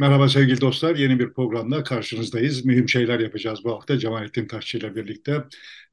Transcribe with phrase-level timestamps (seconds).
[0.00, 0.96] Merhaba sevgili dostlar.
[0.96, 2.64] Yeni bir programda karşınızdayız.
[2.64, 5.44] Mühim şeyler yapacağız bu hafta Cemalettin Taşçı ile birlikte.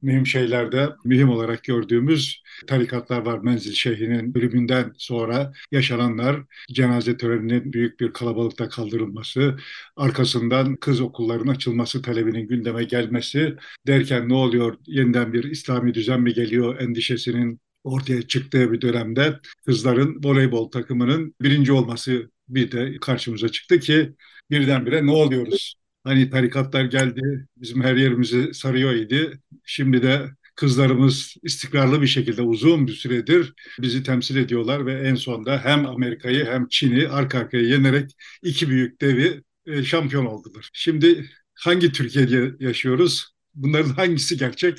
[0.02, 3.38] Mühim şeylerde mühim olarak gördüğümüz tarikatlar var.
[3.38, 6.42] Menzil Şeyhi'nin ölümünden sonra yaşananlar,
[6.72, 9.56] cenaze töreninin büyük bir kalabalıkta kaldırılması,
[9.96, 14.76] arkasından kız okullarının açılması talebinin gündeme gelmesi derken ne oluyor?
[14.86, 21.72] Yeniden bir İslami düzen mi geliyor endişesinin ortaya çıktığı bir dönemde kızların voleybol takımının birinci
[21.72, 24.12] olması bir de karşımıza çıktı ki
[24.50, 25.74] birdenbire ne oluyoruz?
[26.04, 29.40] Hani tarikatlar geldi, bizim her yerimizi sarıyor idi.
[29.64, 35.64] Şimdi de kızlarımız istikrarlı bir şekilde uzun bir süredir bizi temsil ediyorlar ve en sonunda
[35.64, 38.10] hem Amerika'yı hem Çin'i arka arkaya yenerek
[38.42, 40.70] iki büyük devi e, şampiyon oldular.
[40.72, 43.26] Şimdi hangi Türkiye'de yaşıyoruz?
[43.54, 44.78] Bunların hangisi gerçek?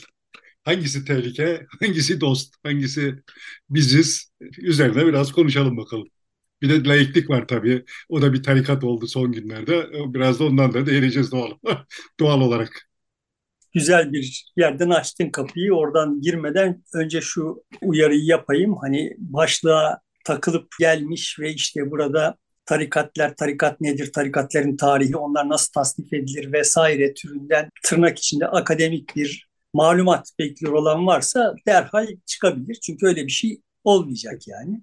[0.64, 1.66] Hangisi tehlike?
[1.80, 2.56] Hangisi dost?
[2.64, 3.16] Hangisi
[3.70, 4.32] biziz?
[4.58, 6.08] Üzerine biraz konuşalım bakalım.
[6.62, 7.86] Bir de laiklik var tabii.
[8.10, 9.88] O da bir tarikat oldu son günlerde.
[10.14, 11.52] Biraz da ondan da değineceğiz doğal,
[12.20, 12.90] doğal olarak.
[13.74, 15.74] Güzel bir yerden açtın kapıyı.
[15.74, 18.76] Oradan girmeden önce şu uyarıyı yapayım.
[18.82, 26.14] Hani başlığa takılıp gelmiş ve işte burada tarikatlar, tarikat nedir, tarikatların tarihi, onlar nasıl tasnif
[26.14, 32.78] edilir vesaire türünden tırnak içinde akademik bir malumat bekliyor olan varsa derhal çıkabilir.
[32.86, 34.82] Çünkü öyle bir şey olmayacak yani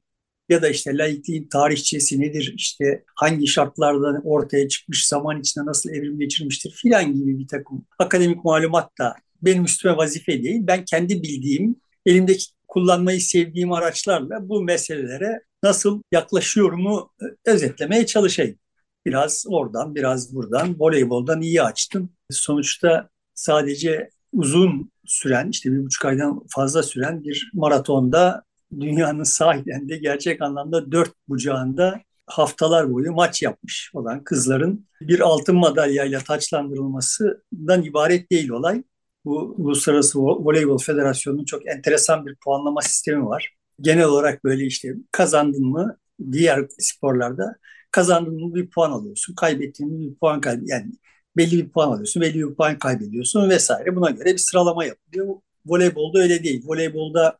[0.49, 6.19] ya da işte laikliğin tarihçesi nedir, işte hangi şartlarda ortaya çıkmış, zaman içinde nasıl evrim
[6.19, 10.61] geçirmiştir filan gibi bir takım akademik malumat da benim üstüme vazife değil.
[10.63, 18.59] Ben kendi bildiğim, elimdeki kullanmayı sevdiğim araçlarla bu meselelere nasıl yaklaşıyorumu e, özetlemeye çalışayım.
[19.07, 22.13] Biraz oradan, biraz buradan, voleyboldan iyi açtım.
[22.31, 28.43] Sonuçta sadece uzun süren, işte bir buçuk aydan fazla süren bir maratonda
[28.81, 35.57] dünyanın sahiden de gerçek anlamda dört bucağında haftalar boyu maç yapmış olan kızların bir altın
[35.57, 38.83] madalyayla taçlandırılmasından ibaret değil olay.
[39.25, 43.55] Bu Uluslararası Voleybol Federasyonu'nun çok enteresan bir puanlama sistemi var.
[43.81, 45.97] Genel olarak böyle işte kazandın mı
[46.33, 47.57] diğer sporlarda
[47.91, 50.77] kazandın mı bir puan alıyorsun, kaybettiğin mi bir puan kaybediyorsun.
[50.77, 50.93] Yani
[51.37, 53.97] belli bir puan alıyorsun, belli bir puan kaybediyorsun vesaire.
[53.97, 55.35] Buna göre bir sıralama yapılıyor.
[55.67, 56.63] Voleybolda öyle değil.
[56.67, 57.39] Voleybolda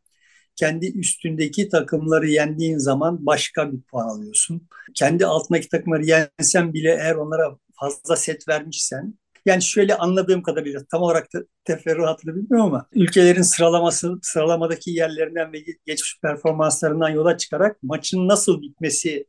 [0.55, 4.67] kendi üstündeki takımları yendiğin zaman başka bir puan alıyorsun.
[4.93, 9.13] Kendi altındaki takımları yensen bile eğer onlara fazla set vermişsen
[9.45, 15.59] yani şöyle anladığım kadarıyla tam olarak da teferruatını bilmiyorum ama ülkelerin sıralaması sıralamadaki yerlerinden ve
[15.85, 19.25] geçmiş performanslarından yola çıkarak maçın nasıl bitmesi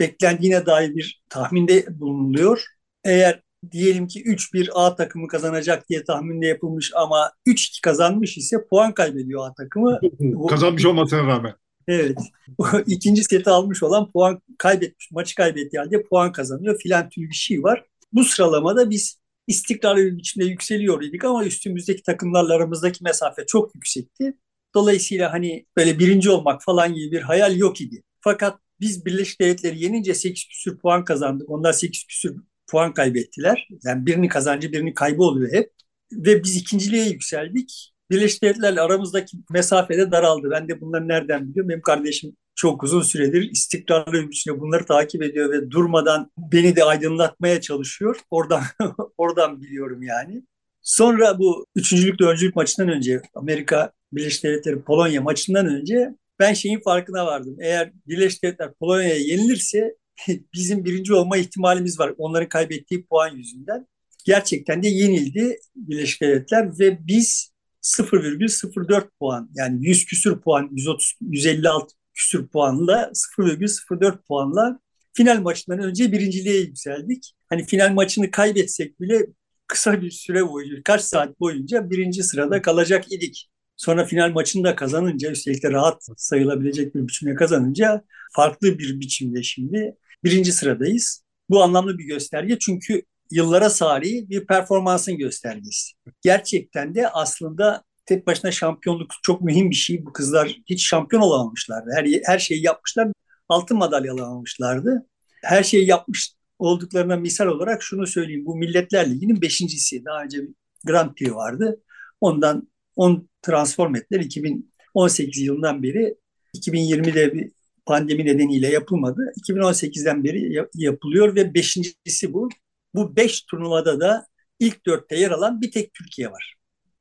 [0.00, 2.64] beklendiğine dair bir tahminde bulunuluyor.
[3.04, 3.42] Eğer
[3.72, 9.48] diyelim ki 3-1 A takımı kazanacak diye tahminde yapılmış ama 3-2 kazanmış ise puan kaybediyor
[9.48, 10.00] A takımı.
[10.48, 11.54] Kazanmış olmasına rağmen.
[11.88, 12.18] Evet.
[12.86, 17.62] İkinci seti almış olan puan kaybetmiş, maçı kaybettiği halde puan kazanıyor filan tür bir şey
[17.62, 17.84] var.
[18.12, 24.34] Bu sıralamada biz istikrarlı bir biçimde yükseliyor idik ama üstümüzdeki takımlarla aramızdaki mesafe çok yüksekti.
[24.74, 28.02] Dolayısıyla hani böyle birinci olmak falan gibi bir hayal yok idi.
[28.20, 31.50] Fakat biz Birleşik Devletleri yenince 8 küsür puan kazandık.
[31.50, 32.36] Onlar 8 küsür
[32.68, 33.68] puan kaybettiler.
[33.84, 35.70] Yani birinin kazancı birinin kaybı oluyor hep.
[36.12, 37.92] Ve biz ikinciliğe yükseldik.
[38.10, 40.50] Birleşik Devletler'le aramızdaki mesafede daraldı.
[40.50, 41.68] Ben de bunları nereden biliyorum?
[41.68, 46.84] Benim kardeşim çok uzun süredir istikrarlı bir biçimde bunları takip ediyor ve durmadan beni de
[46.84, 48.20] aydınlatmaya çalışıyor.
[48.30, 48.62] Oradan
[49.18, 50.42] oradan biliyorum yani.
[50.82, 57.26] Sonra bu üçüncülük dördüncülük maçından önce Amerika Birleşik Devletleri Polonya maçından önce ben şeyin farkına
[57.26, 57.56] vardım.
[57.60, 59.94] Eğer Birleşik Devletler Polonya'ya yenilirse
[60.54, 62.14] bizim birinci olma ihtimalimiz var.
[62.18, 63.86] Onların kaybettiği puan yüzünden.
[64.24, 67.52] Gerçekten de yenildi Birleşik Devletler ve biz
[67.82, 74.80] 0,04 puan yani 100 küsür puan 130 156 küsür puanla 0,04 puanla
[75.12, 77.34] final maçından önce birinciliğe yükseldik.
[77.48, 79.26] Hani final maçını kaybetsek bile
[79.66, 83.50] kısa bir süre boyunca, kaç saat boyunca birinci sırada kalacak idik.
[83.76, 89.42] Sonra final maçını da kazanınca, üstelik de rahat sayılabilecek bir biçimde kazanınca farklı bir biçimde
[89.42, 91.24] şimdi birinci sıradayız.
[91.50, 95.92] Bu anlamlı bir gösterge çünkü yıllara sari bir performansın göstergesi.
[96.22, 100.06] Gerçekten de aslında tek başına şampiyonluk çok mühim bir şey.
[100.06, 101.90] Bu kızlar hiç şampiyon olamamışlardı.
[101.96, 103.08] Her, her şeyi yapmışlar.
[103.48, 105.06] Altın madalya alamamışlardı.
[105.42, 108.46] Her şeyi yapmış olduklarına misal olarak şunu söyleyeyim.
[108.46, 110.04] Bu Milletler Ligi'nin beşincisi.
[110.04, 110.48] Daha önce bir
[110.86, 111.80] Grand Prix vardı.
[112.20, 114.20] Ondan on transform ettiler.
[114.20, 116.14] 2018 yılından beri
[116.56, 117.52] 2020'de bir
[117.88, 119.32] pandemi nedeniyle yapılmadı.
[119.36, 122.48] 2018'den beri yapılıyor ve beşincisi bu.
[122.94, 124.26] Bu beş turnuvada da
[124.58, 126.54] ilk dörtte yer alan bir tek Türkiye var.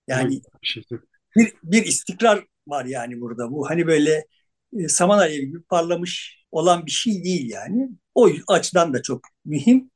[0.07, 0.41] Yani
[1.35, 3.51] bir, bir istikrar var yani burada.
[3.51, 4.25] Bu hani böyle
[4.79, 7.89] e, saman alevi gibi parlamış olan bir şey değil yani.
[8.15, 9.91] O açıdan da çok mühim.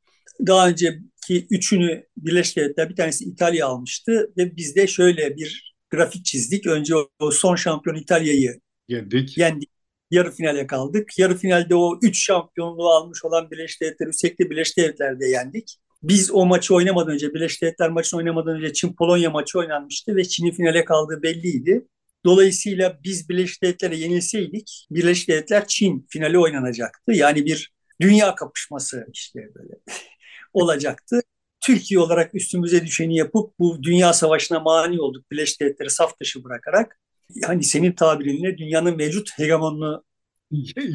[0.48, 6.26] daha önceki üçünü Birleşik Devletler bir tanesi İtalya almıştı ve biz de şöyle bir grafik
[6.26, 6.68] çizdik.
[6.68, 9.38] Önce o son şampiyon İtalya'yı yendik.
[9.38, 9.70] yendik.
[10.12, 11.19] Yarı finale kaldık.
[11.19, 14.08] Yarı finalde o üç şampiyonluğu almış olan Birleşik Devletler,
[14.40, 15.78] de Birleşik Devletler'de yendik.
[16.04, 20.52] Biz o maçı oynamadan önce, Birleşik Devletler maçını oynamadan önce Çin-Polonya maçı oynanmıştı ve Çin'in
[20.52, 21.88] finale kaldığı belliydi.
[22.25, 27.12] Dolayısıyla biz Birleşik Devletler'e yenilseydik Birleşik Devletler Çin finali oynanacaktı.
[27.12, 27.72] Yani bir
[28.02, 29.74] dünya kapışması işte böyle
[30.54, 31.22] olacaktı.
[31.62, 37.00] Türkiye olarak üstümüze düşeni yapıp bu dünya savaşına mani olduk Birleşik Devletleri saf dışı bırakarak.
[37.36, 40.04] Yani senin tabirinle dünyanın mevcut hegemonunu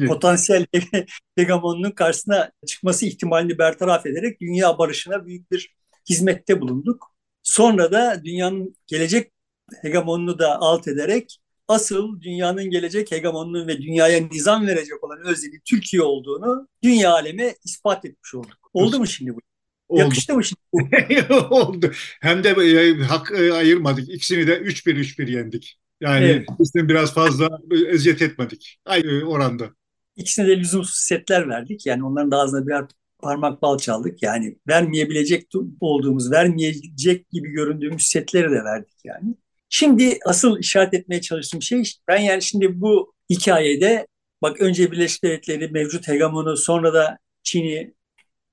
[0.07, 0.65] potansiyel
[1.35, 5.75] hegemonunun karşısına çıkması ihtimalini bertaraf ederek dünya barışına büyük bir
[6.09, 7.05] hizmette bulunduk.
[7.43, 9.31] Sonra da dünyanın gelecek
[9.81, 16.01] hegemonunu da alt ederek asıl dünyanın gelecek hegemonunun ve dünyaya nizam verecek olan özlemi Türkiye
[16.01, 18.69] olduğunu dünya aleme ispat etmiş olduk.
[18.73, 19.39] Oldu mu şimdi bu?
[19.89, 20.01] Oldu.
[20.01, 20.79] Yakıştı mı şimdi bu?
[21.55, 21.91] Oldu.
[22.21, 24.09] Hem de e, hak e, ayırmadık.
[24.09, 25.79] İkisini de 3-1-3-1 yendik.
[26.01, 26.47] Yani evet.
[26.53, 27.49] ikisini biraz fazla
[27.87, 28.79] eziyet etmedik.
[28.85, 29.69] Aynı oranda.
[30.15, 31.85] İkisine de lüzumsuz setler verdik.
[31.85, 32.85] Yani onların da ağzına birer
[33.19, 34.23] parmak bal çaldık.
[34.23, 35.47] Yani vermeyebilecek
[35.79, 39.35] olduğumuz, vermeyecek gibi göründüğümüz setleri de verdik yani.
[39.69, 44.07] Şimdi asıl işaret etmeye çalıştığım şey ben yani şimdi bu hikayede
[44.41, 47.93] bak önce Birleşik Devletleri mevcut hegemonu sonra da Çin'i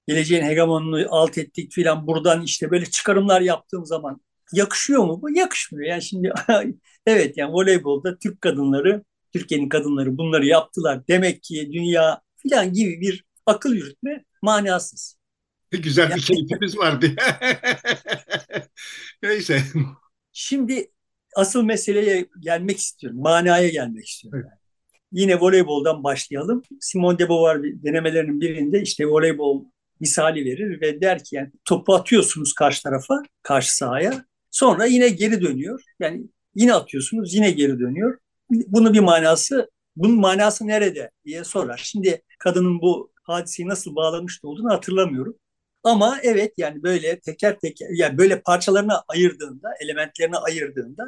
[0.08, 4.20] geleceğin hegemonunu alt ettik filan buradan işte böyle çıkarımlar yaptığım zaman
[4.52, 5.30] yakışıyor mu bu?
[5.30, 5.88] Yakışmıyor.
[5.88, 6.32] Yani şimdi
[7.06, 11.08] evet yani voleybolda Türk kadınları, Türkiye'nin kadınları bunları yaptılar.
[11.08, 15.16] Demek ki dünya filan gibi bir akıl yürütme manasız.
[15.70, 17.06] Güzel bir keyfimiz vardı.
[19.22, 19.62] Neyse.
[20.32, 20.90] Şimdi
[21.36, 23.20] asıl meseleye gelmek istiyorum.
[23.20, 24.42] Manaya gelmek istiyorum.
[24.44, 24.58] Evet.
[25.12, 26.62] Yine voleyboldan başlayalım.
[26.80, 29.64] Simone de Beauvoir denemelerinin birinde işte voleybol
[30.00, 34.24] misali verir ve der ki yani topu atıyorsunuz karşı tarafa, karşı sahaya.
[34.50, 35.82] Sonra yine geri dönüyor.
[36.00, 36.22] Yani
[36.54, 38.18] yine atıyorsunuz, yine geri dönüyor.
[38.50, 41.80] Bunun bir manası, bunun manası nerede diye sorar.
[41.84, 45.36] Şimdi kadının bu hadiseyi nasıl bağlamış olduğunu hatırlamıyorum.
[45.84, 51.04] Ama evet yani böyle teker teker yani böyle parçalarına ayırdığında, elementlerine ayırdığında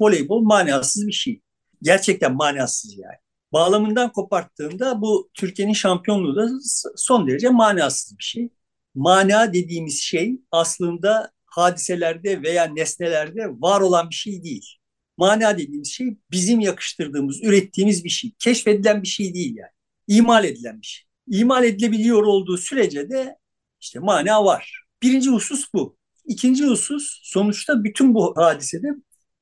[0.00, 1.40] voleybol manasız bir şey.
[1.82, 3.16] Gerçekten manasız yani.
[3.52, 6.48] Bağlamından koparttığında bu Türkiye'nin şampiyonluğu da
[6.96, 8.48] son derece manasız bir şey.
[8.94, 14.78] Mana dediğimiz şey aslında hadiselerde veya nesnelerde var olan bir şey değil.
[15.16, 18.32] Mana dediğimiz şey bizim yakıştırdığımız, ürettiğimiz bir şey.
[18.38, 19.70] Keşfedilen bir şey değil yani.
[20.08, 21.04] İmal edilen bir şey.
[21.28, 23.36] İmal edilebiliyor olduğu sürece de
[23.80, 24.84] işte mana var.
[25.02, 25.96] Birinci husus bu.
[26.26, 28.88] İkinci husus sonuçta bütün bu hadisede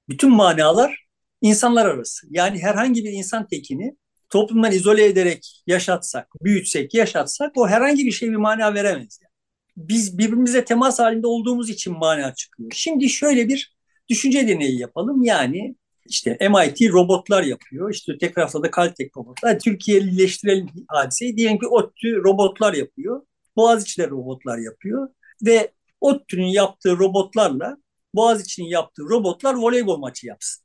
[0.09, 1.07] bütün manalar
[1.41, 2.27] insanlar arası.
[2.31, 3.97] Yani herhangi bir insan tekini
[4.31, 9.19] toplumdan izole ederek yaşatsak, büyütsek, yaşatsak o herhangi bir şey bir mana veremez.
[9.23, 9.33] Yani.
[9.77, 12.71] Biz birbirimize temas halinde olduğumuz için mana çıkıyor.
[12.75, 13.77] Şimdi şöyle bir
[14.09, 15.23] düşünce deneyi yapalım.
[15.23, 15.77] Yani
[16.07, 17.91] işte MIT robotlar yapıyor.
[17.91, 19.59] İşte öteki tarafta da Caltech robotlar.
[19.59, 21.37] Türkiye'lileştirelim hadiseyi.
[21.37, 23.23] Diyelim ki ODTÜ robotlar yapıyor.
[23.57, 25.09] Boğaziçi'de robotlar yapıyor.
[25.43, 27.77] Ve ODTÜ'nün yaptığı robotlarla
[28.15, 30.65] Boğaziçi'nin yaptığı robotlar voleybol maçı yapsın.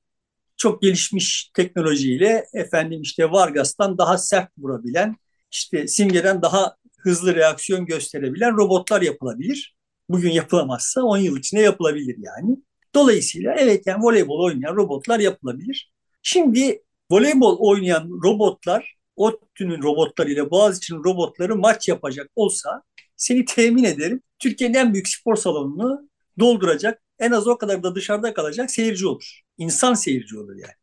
[0.57, 5.15] Çok gelişmiş teknolojiyle efendim işte Vargas'tan daha sert vurabilen,
[5.51, 9.77] işte Simge'den daha hızlı reaksiyon gösterebilen robotlar yapılabilir.
[10.09, 12.57] Bugün yapılamazsa 10 yıl içinde yapılabilir yani.
[12.97, 15.92] Dolayısıyla evet yani voleybol oynayan robotlar yapılabilir.
[16.21, 22.83] Şimdi voleybol oynayan robotlar ODTÜ'nün robotlarıyla Boğaziçi'nin robotları maç yapacak olsa
[23.16, 28.33] seni temin ederim Türkiye'nin en büyük spor salonunu dolduracak en az o kadar da dışarıda
[28.33, 29.42] kalacak seyirci olur.
[29.57, 30.73] İnsan seyirci olur yani.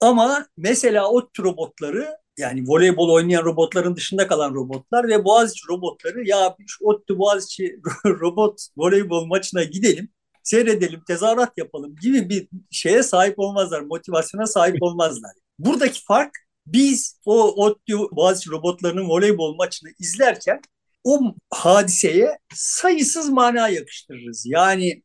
[0.00, 6.28] Ama mesela o tür robotları yani voleybol oynayan robotların dışında kalan robotlar ve Boğaziçi robotları
[6.28, 10.08] ya ODTÜ Boğaziçi robot voleybol maçına gidelim,
[10.42, 15.32] seyredelim, tezahürat yapalım gibi bir şeye sahip olmazlar, motivasyona sahip olmazlar.
[15.58, 16.30] Buradaki fark
[16.66, 20.60] biz o ODTÜ Boğaziçi robotlarının voleybol maçını izlerken
[21.04, 24.42] o hadiseye sayısız mana yakıştırırız.
[24.46, 25.02] Yani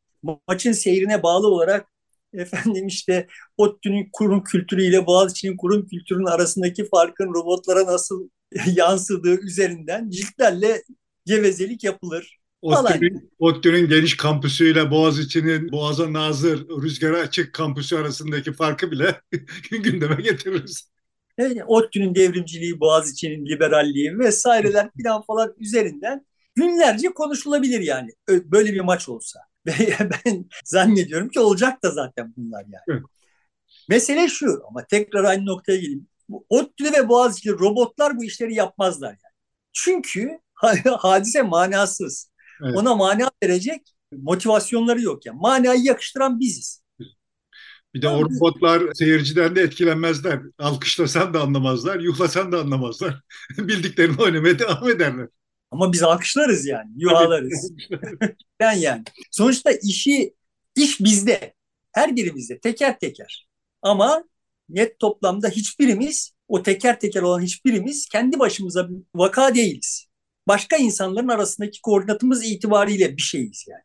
[0.48, 1.88] maçın seyrine bağlı olarak
[2.34, 3.27] efendim işte
[3.58, 8.29] ODTÜ'nün kurum kültürüyle Boğaziçi'nin kurum kültürünün arasındaki farkın robotlara nasıl
[8.75, 10.84] yansıdığı üzerinden ciltlerle
[11.25, 12.39] gevezelik yapılır.
[12.67, 19.21] ODTÜ'nün, ODTÜ'nün geniş kampüsüyle Boğaziçi'nin Boğaz'a nazır, rüzgara açık kampüsü arasındaki farkı bile
[19.71, 20.91] gündeme getiririz.
[21.38, 29.09] Evet, ODTÜ'nün devrimciliği, Boğaziçi'nin liberalliği vesaireler falan falan üzerinden günlerce konuşulabilir yani böyle bir maç
[29.09, 29.39] olsa.
[30.25, 33.01] ben zannediyorum ki olacak da zaten bunlar yani.
[33.89, 36.07] Mesele şu ama tekrar aynı noktaya geleyim.
[36.50, 39.33] ODTÜ ve Boğaziçi robotlar bu işleri yapmazlar yani.
[39.74, 40.39] Çünkü
[40.97, 42.31] hadise manasız.
[42.63, 42.75] Evet.
[42.75, 45.39] Ona mana verecek motivasyonları yok yani.
[45.41, 46.81] Manayı yakıştıran biziz.
[47.93, 50.41] Bir de o robotlar seyirciden de etkilenmezler.
[50.57, 53.21] Alkışlasan da anlamazlar, yuhlasan da anlamazlar.
[53.57, 55.27] Bildiklerini oynamaya devam ederler.
[55.71, 57.71] Ama biz alkışlarız yani, yuhalarız.
[58.59, 59.03] ben yani.
[59.31, 60.33] Sonuçta işi,
[60.75, 61.53] iş bizde.
[61.91, 63.47] Her birimizde, teker teker.
[63.81, 64.23] Ama
[64.69, 70.06] net toplamda hiçbirimiz, o teker teker olan hiçbirimiz kendi başımıza vaka değiliz.
[70.47, 73.83] Başka insanların arasındaki koordinatımız itibariyle bir şeyiz yani.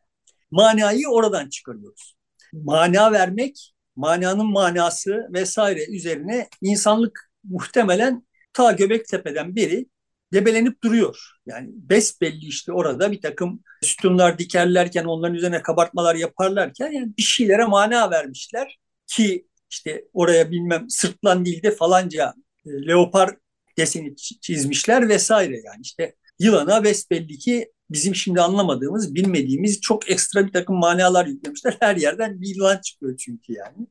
[0.51, 2.15] Manayı oradan çıkarıyoruz.
[2.53, 9.85] Mana vermek mananın manası vesaire üzerine insanlık muhtemelen ta Göbektepe'den beri
[10.33, 11.17] debelenip duruyor.
[11.45, 17.65] Yani besbelli işte orada bir takım sütunlar dikerlerken onların üzerine kabartmalar yaparlarken yani bir şeylere
[17.65, 22.33] mana vermişler ki işte oraya bilmem sırtlan dilde falanca
[22.65, 23.35] e, leopar
[23.77, 30.51] deseni çizmişler vesaire yani işte yılana besbelli ki bizim şimdi anlamadığımız, bilmediğimiz çok ekstra bir
[30.51, 31.77] takım manalar yüklemişler.
[31.79, 33.87] Her yerden bir yılan çıkıyor çünkü yani.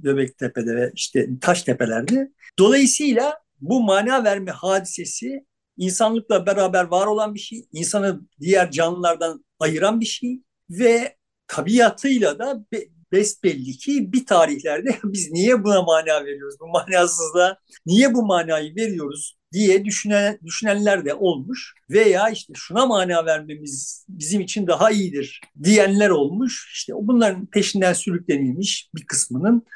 [0.00, 2.32] Göbektepe'de ve işte Taştepe'lerde.
[2.58, 10.00] Dolayısıyla bu mana verme hadisesi insanlıkla beraber var olan bir şey, insanı diğer canlılardan ayıran
[10.00, 11.16] bir şey ve
[11.46, 12.64] tabiatıyla da
[13.12, 16.56] besbelli ki bir tarihlerde biz niye buna mana veriyoruz?
[16.60, 21.74] Bu manasızlığa niye bu manayı veriyoruz diye düşünen, düşünenler de olmuş.
[21.90, 26.70] Veya işte şuna mana vermemiz bizim için daha iyidir diyenler olmuş.
[26.74, 29.66] İşte bunların peşinden sürüklenilmiş bir kısmının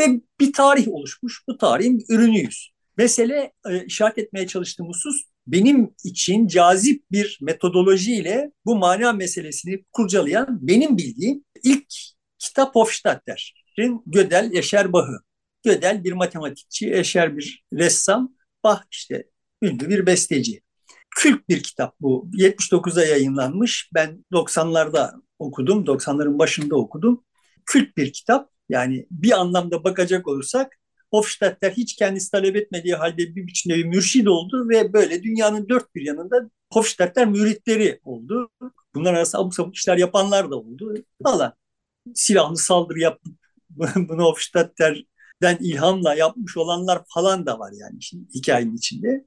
[0.00, 1.42] ve bir tarih oluşmuş.
[1.48, 2.70] Bu tarihin ürünüyüz.
[2.96, 10.58] Mesele e, işaret etmeye çalıştığım husus benim için cazip bir metodolojiyle bu mana meselesini kurcalayan
[10.62, 11.86] benim bildiğim ilk
[12.38, 15.18] kitap Hofstadter'in Gödel Eşer Bahı.
[15.62, 19.24] Gödel bir matematikçi, Eşer bir ressam, Bah işte
[19.62, 20.62] ünlü bir besteci.
[21.16, 22.28] Kült bir kitap bu.
[22.32, 23.90] 79'da yayınlanmış.
[23.94, 27.24] Ben 90'larda okudum, 90'ların başında okudum.
[27.66, 28.50] Kült bir kitap.
[28.68, 34.68] Yani bir anlamda bakacak olursak Hofstadter hiç kendisi talep etmediği halde bir biçimde mürşid oldu
[34.68, 38.50] ve böyle dünyanın dört bir yanında Hofstadter müritleri oldu.
[38.94, 41.54] Bunlar arasında abuk sabuk işler yapanlar da oldu falan.
[42.14, 43.34] Silahlı saldırı yapıp
[43.96, 44.34] bunu
[45.40, 49.26] Hofstadter'den ilhamla yapmış olanlar falan da var yani şimdi hikayenin içinde.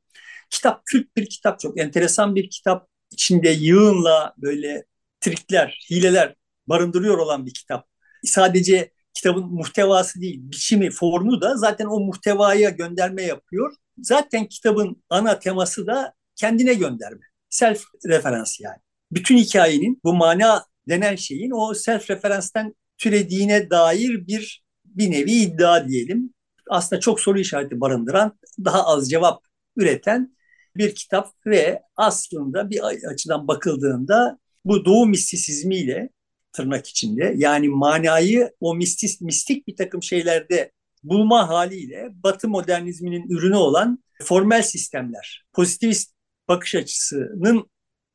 [0.49, 2.87] Kitap kült bir kitap, çok enteresan bir kitap.
[3.11, 4.85] içinde yığınla böyle
[5.21, 6.35] trikler, hileler
[6.67, 7.87] barındırıyor olan bir kitap.
[8.23, 13.75] Sadece kitabın muhtevası değil, biçimi, formu da zaten o muhtevaya gönderme yapıyor.
[13.97, 17.25] Zaten kitabın ana teması da kendine gönderme.
[17.49, 18.77] Self referans yani.
[19.11, 24.62] Bütün hikayenin bu mana denen şeyin o self referanstan türediğine dair bir
[24.97, 26.33] bir nevi iddia diyelim.
[26.69, 29.43] Aslında çok soru işareti barındıran, daha az cevap
[29.75, 30.37] üreten
[30.75, 36.09] bir kitap ve aslında bir açıdan bakıldığında bu doğu mistisizmiyle
[36.53, 40.71] tırnak içinde yani manayı o mistis, mistik bir takım şeylerde
[41.03, 46.13] bulma haliyle Batı modernizminin ürünü olan formel sistemler, pozitivist
[46.47, 47.69] bakış açısının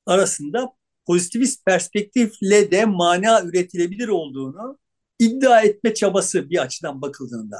[0.06, 0.72] arasında
[1.06, 4.78] pozitivist perspektifle de mana üretilebilir olduğunu
[5.18, 7.56] iddia etme çabası bir açıdan bakıldığında.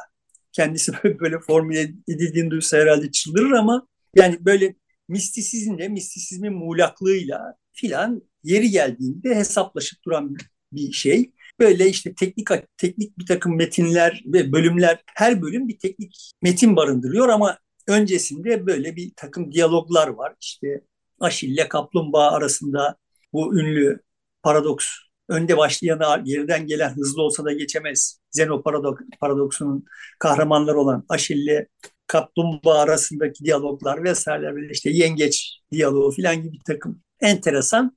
[0.52, 3.86] Kendisi böyle formüle edildiğini duysa herhalde çıldırır ama
[4.16, 4.74] yani böyle
[5.08, 10.36] mistisizmle, mistisizmin muğlaklığıyla filan yeri geldiğinde hesaplaşıp duran
[10.72, 11.32] bir şey.
[11.60, 17.28] Böyle işte teknik teknik bir takım metinler ve bölümler, her bölüm bir teknik metin barındırıyor
[17.28, 20.34] ama öncesinde böyle bir takım diyaloglar var.
[20.40, 20.80] İşte
[21.20, 22.96] Aşille Kaplumbağa arasında
[23.32, 24.00] bu ünlü
[24.42, 24.86] paradoks
[25.28, 28.20] önde başlayanı geriden gelen hızlı olsa da geçemez.
[28.30, 29.85] Zeno paradok, paradoksunun
[30.18, 31.68] kahramanları olan Aşille
[32.06, 37.97] kaplumbağa arasındaki diyaloglar vesaireler böyle işte yengeç diyaloğu falan gibi bir takım enteresan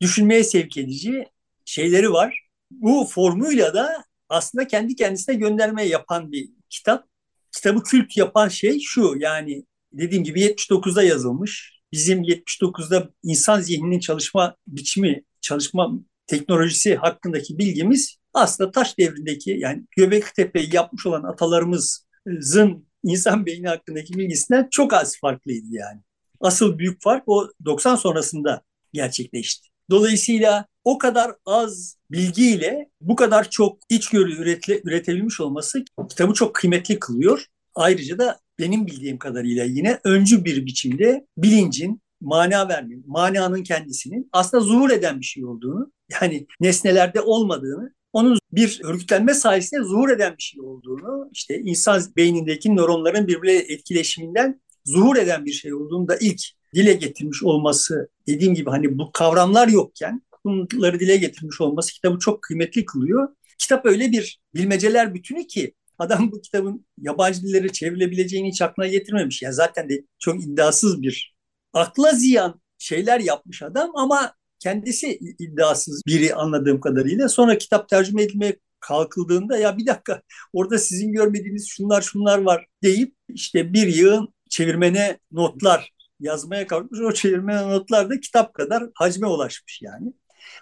[0.00, 1.24] düşünmeye sevk edici
[1.64, 2.48] şeyleri var.
[2.70, 7.06] Bu formuyla da aslında kendi kendisine gönderme yapan bir kitap.
[7.52, 11.80] Kitabı kült yapan şey şu yani dediğim gibi 79'da yazılmış.
[11.92, 15.92] Bizim 79'da insan zihninin çalışma biçimi, çalışma
[16.26, 24.68] teknolojisi hakkındaki bilgimiz aslında taş devrindeki yani Göbektepe'yi yapmış olan atalarımızın insan beyni hakkındaki bilgisinden
[24.70, 26.00] çok az farklıydı yani.
[26.40, 28.62] Asıl büyük fark o 90 sonrasında
[28.92, 29.68] gerçekleşti.
[29.90, 36.98] Dolayısıyla o kadar az bilgiyle bu kadar çok içgörü üretle, üretebilmiş olması kitabı çok kıymetli
[36.98, 37.46] kılıyor.
[37.74, 44.62] Ayrıca da benim bildiğim kadarıyla yine öncü bir biçimde bilincin, mana verme, mananın kendisinin aslında
[44.64, 50.42] zuhur eden bir şey olduğunu, yani nesnelerde olmadığını onun bir örgütlenme sayesinde zuhur eden bir
[50.42, 56.40] şey olduğunu, işte insan beynindeki nöronların birbirle etkileşiminden zuhur eden bir şey olduğunu da ilk
[56.74, 62.42] dile getirmiş olması dediğim gibi hani bu kavramlar yokken bunları dile getirmiş olması kitabı çok
[62.42, 63.28] kıymetli kılıyor.
[63.58, 69.42] Kitap öyle bir bilmeceler bütünü ki adam bu kitabın yabancı dilleri çevrilebileceğini hiç aklına getirmemiş.
[69.42, 71.34] Yani zaten de çok iddiasız bir
[71.72, 77.28] akla ziyan şeyler yapmış adam ama kendisi iddiasız biri anladığım kadarıyla.
[77.28, 83.14] Sonra kitap tercüme edilmeye kalkıldığında ya bir dakika orada sizin görmediğiniz şunlar şunlar var deyip
[83.28, 87.00] işte bir yığın çevirmene notlar yazmaya kalkmış.
[87.00, 90.12] O çevirmene notlar da kitap kadar hacme ulaşmış yani.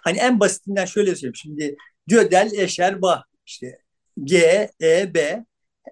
[0.03, 1.35] Hani en basitinden şöyle söyleyeyim.
[1.35, 1.77] Şimdi
[2.07, 3.79] Gödel Eşer Bah işte
[4.23, 5.45] G, E, B.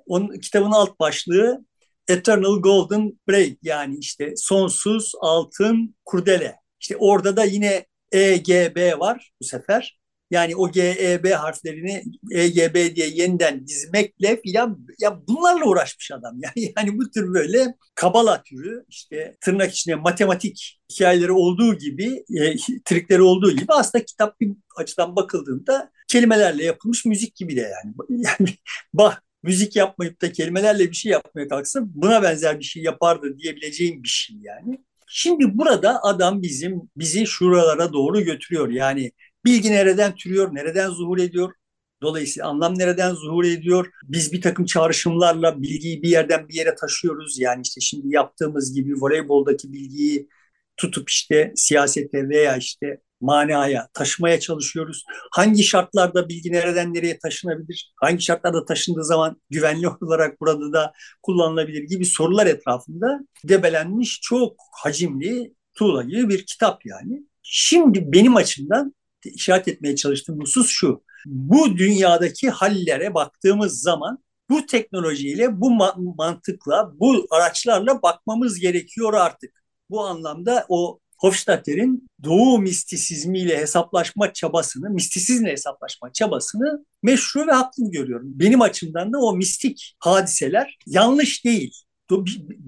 [0.06, 1.66] Onun kitabın alt başlığı
[2.10, 6.56] Eternal Golden Braid yani işte sonsuz altın kurdele.
[6.80, 10.00] İşte orada da yine E, G, B var bu sefer.
[10.32, 15.66] Yani o G, E, B harflerini E, G, B diye yeniden dizmekle filan ya bunlarla
[15.66, 16.38] uğraşmış adam.
[16.42, 22.56] Yani, yani bu tür böyle kabala türü işte tırnak içinde matematik hikayeleri olduğu gibi e,
[22.86, 27.94] trikleri olduğu gibi aslında kitap bir açıdan bakıldığında kelimelerle yapılmış müzik gibi de yani.
[28.10, 28.50] Yani
[28.94, 34.04] bah müzik yapmayıp da kelimelerle bir şey yapmaya kalksa buna benzer bir şey yapardı diyebileceğim
[34.04, 34.80] bir şey yani.
[35.08, 38.70] Şimdi burada adam bizim bizi şuralara doğru götürüyor.
[38.70, 39.12] Yani
[39.46, 41.54] bilgi nereden türüyor, nereden zuhur ediyor?
[42.02, 43.92] Dolayısıyla anlam nereden zuhur ediyor?
[44.04, 47.40] Biz bir takım çağrışımlarla bilgiyi bir yerden bir yere taşıyoruz.
[47.40, 50.30] Yani işte şimdi yaptığımız gibi voleyboldaki bilgiyi
[50.78, 55.04] tutup işte siyasete veya işte manaya taşımaya çalışıyoruz.
[55.32, 57.94] Hangi şartlarda bilgi nereden nereye taşınabilir?
[57.96, 65.54] Hangi şartlarda taşındığı zaman güvenli olarak burada da kullanılabilir gibi sorular etrafında debelenmiş çok hacimli
[65.74, 67.24] tuğla gibi bir kitap yani.
[67.44, 68.96] Şimdi benim açımdan
[69.26, 71.04] işaret etmeye çalıştığım husus şu.
[71.26, 79.64] Bu dünyadaki hallere baktığımız zaman bu teknolojiyle, bu ma- mantıkla, bu araçlarla bakmamız gerekiyor artık.
[79.90, 88.28] Bu anlamda o Hofstadter'in doğu mistisizmiyle hesaplaşma çabasını, mistisizmle hesaplaşma çabasını meşru ve haklı görüyorum.
[88.40, 91.74] Benim açımdan da o mistik hadiseler yanlış değil.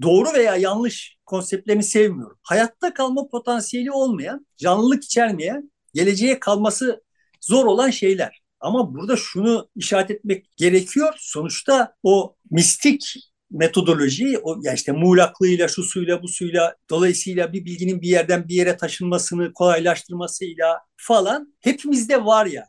[0.02, 2.38] Doğru veya yanlış konseptlerini sevmiyorum.
[2.42, 7.02] Hayatta kalma potansiyeli olmayan, canlılık içermeyen, geleceğe kalması
[7.40, 8.42] zor olan şeyler.
[8.60, 11.14] Ama burada şunu işaret etmek gerekiyor.
[11.18, 18.02] Sonuçta o mistik metodoloji o ya işte muğlaklığıyla, şu suyla, bu suyla dolayısıyla bir bilginin
[18.02, 22.64] bir yerden bir yere taşınmasını kolaylaştırmasıyla falan hepimizde var ya.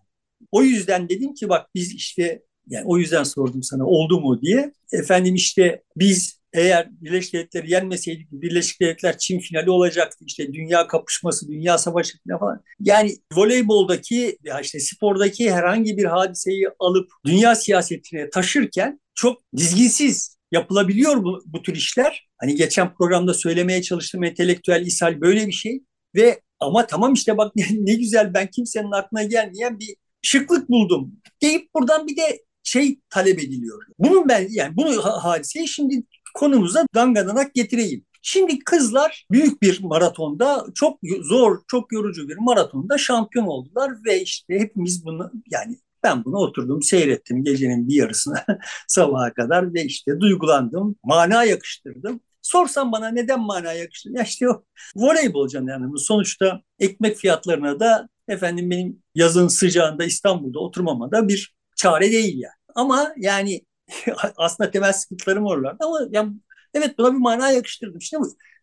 [0.52, 4.74] O yüzden dedim ki bak biz işte yani o yüzden sordum sana oldu mu diye.
[4.92, 10.26] Efendim işte biz eğer Birleşik Devletleri yenmeseydik Birleşik Devletler Çin finali olacaktı.
[10.28, 12.62] İşte dünya kapışması, dünya savaşı falan.
[12.80, 21.24] Yani voleyboldaki ya işte spordaki herhangi bir hadiseyi alıp dünya siyasetine taşırken çok dizginsiz yapılabiliyor
[21.24, 22.28] bu, bu tür işler.
[22.38, 25.84] Hani geçen programda söylemeye çalıştığım entelektüel ishal böyle bir şey.
[26.16, 31.12] Ve ama tamam işte bak ne, güzel ben kimsenin aklına gelmeyen bir şıklık buldum
[31.42, 33.84] deyip buradan bir de şey talep ediliyor.
[34.00, 36.04] Bunun ben yani bunu hadiseyi şimdi
[36.36, 38.06] konumuza danganarak getireyim.
[38.22, 44.60] Şimdi kızlar büyük bir maratonda çok zor, çok yorucu bir maratonda şampiyon oldular ve işte
[44.60, 48.46] hepimiz bunu yani ben bunu oturdum seyrettim gecenin bir yarısına
[48.88, 52.20] sabaha kadar ve işte duygulandım, mana yakıştırdım.
[52.42, 54.18] Sorsam bana neden mana yakıştırdım?
[54.18, 54.64] Ya işte o
[54.96, 55.98] voleybol canım.
[55.98, 62.54] Sonuçta ekmek fiyatlarına da efendim benim yazın sıcağında İstanbul'da oturmama da bir çare değil yani.
[62.76, 63.62] Ama yani
[64.38, 66.34] aslında temel sıkıntılarım oralarda ama yani
[66.74, 67.98] evet buna bir mana yakıştırdım.
[67.98, 68.18] İşte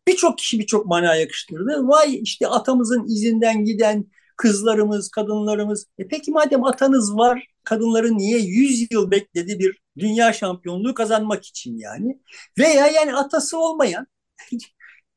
[0.09, 1.88] birçok kişi birçok mana yakıştırdı.
[1.88, 4.05] Vay işte atamızın izinden giden
[4.40, 5.87] kızlarımız, kadınlarımız.
[5.98, 11.79] E peki madem atanız var, kadınların niye 100 yıl bekledi bir dünya şampiyonluğu kazanmak için
[11.79, 12.20] yani?
[12.59, 14.07] Veya yani atası olmayan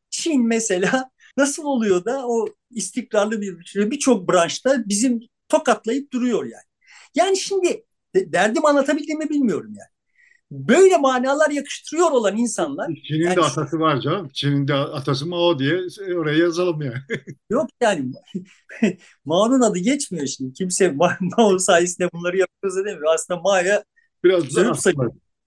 [0.09, 6.63] Çin mesela nasıl oluyor da o istikrarlı bir birçok branşta bizim tokatlayıp duruyor yani.
[7.15, 9.89] Yani şimdi derdim anlatabildiğimi bilmiyorum yani
[10.53, 12.87] böyle manalar yakıştırıyor olan insanlar.
[13.07, 14.29] Çin'in yani, de atası var canım.
[14.33, 15.79] Çin'in de atası Mao diye
[16.17, 16.97] oraya yazalım yani.
[17.49, 18.11] yok yani
[19.25, 20.53] Mao'nun adı geçmiyor şimdi.
[20.53, 20.95] Kimse
[21.37, 23.13] Mao sayesinde bunları yapıyoruz demiyor.
[23.13, 23.83] Aslında Mao'ya
[24.23, 24.75] biraz zörüp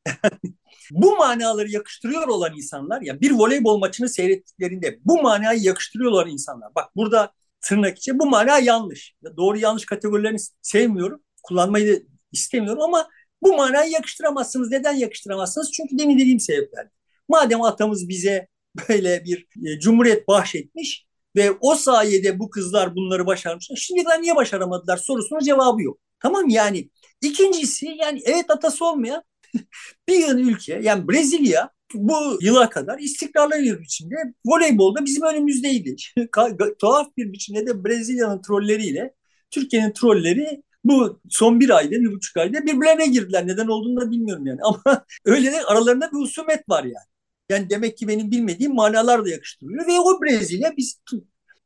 [0.91, 6.75] Bu manaları yakıştırıyor olan insanlar, yani bir voleybol maçını seyrettiklerinde bu manayı yakıştırıyor olan insanlar.
[6.75, 9.15] Bak burada tırnak içi bu mana yanlış.
[9.37, 11.21] Doğru yanlış kategorilerini sevmiyorum.
[11.43, 13.09] Kullanmayı da istemiyorum ama
[13.47, 14.71] bu manayı yakıştıramazsınız.
[14.71, 15.73] Neden yakıştıramazsınız?
[15.73, 16.89] Çünkü demin dediğim sebepler.
[17.29, 18.49] Madem atamız bize
[18.89, 21.07] böyle bir e, cumhuriyet bahşetmiş
[21.37, 23.77] ve o sayede bu kızlar bunları başarmışlar.
[23.77, 25.99] Şimdiden niye başaramadılar sorusunun cevabı yok.
[26.21, 26.91] Tamam yani.
[27.23, 29.23] İkincisi yani evet atası olmayan
[30.09, 34.15] bir yığın ülke yani Brezilya bu yıla kadar istikrarlı bir biçimde
[34.47, 35.97] voleybolda bizim önümüzdeydi.
[36.79, 39.15] Tuhaf bir biçimde de Brezilya'nın trolleriyle
[39.51, 43.47] Türkiye'nin trolleri bu son bir ayda, bir buçuk ayda birbirlerine girdiler.
[43.47, 44.61] Neden olduğunu da bilmiyorum yani.
[44.65, 47.07] Ama öyle de aralarında bir husumet var yani.
[47.51, 49.87] Yani demek ki benim bilmediğim manalar da yakıştırılıyor.
[49.87, 51.01] Ve o Brezilya biz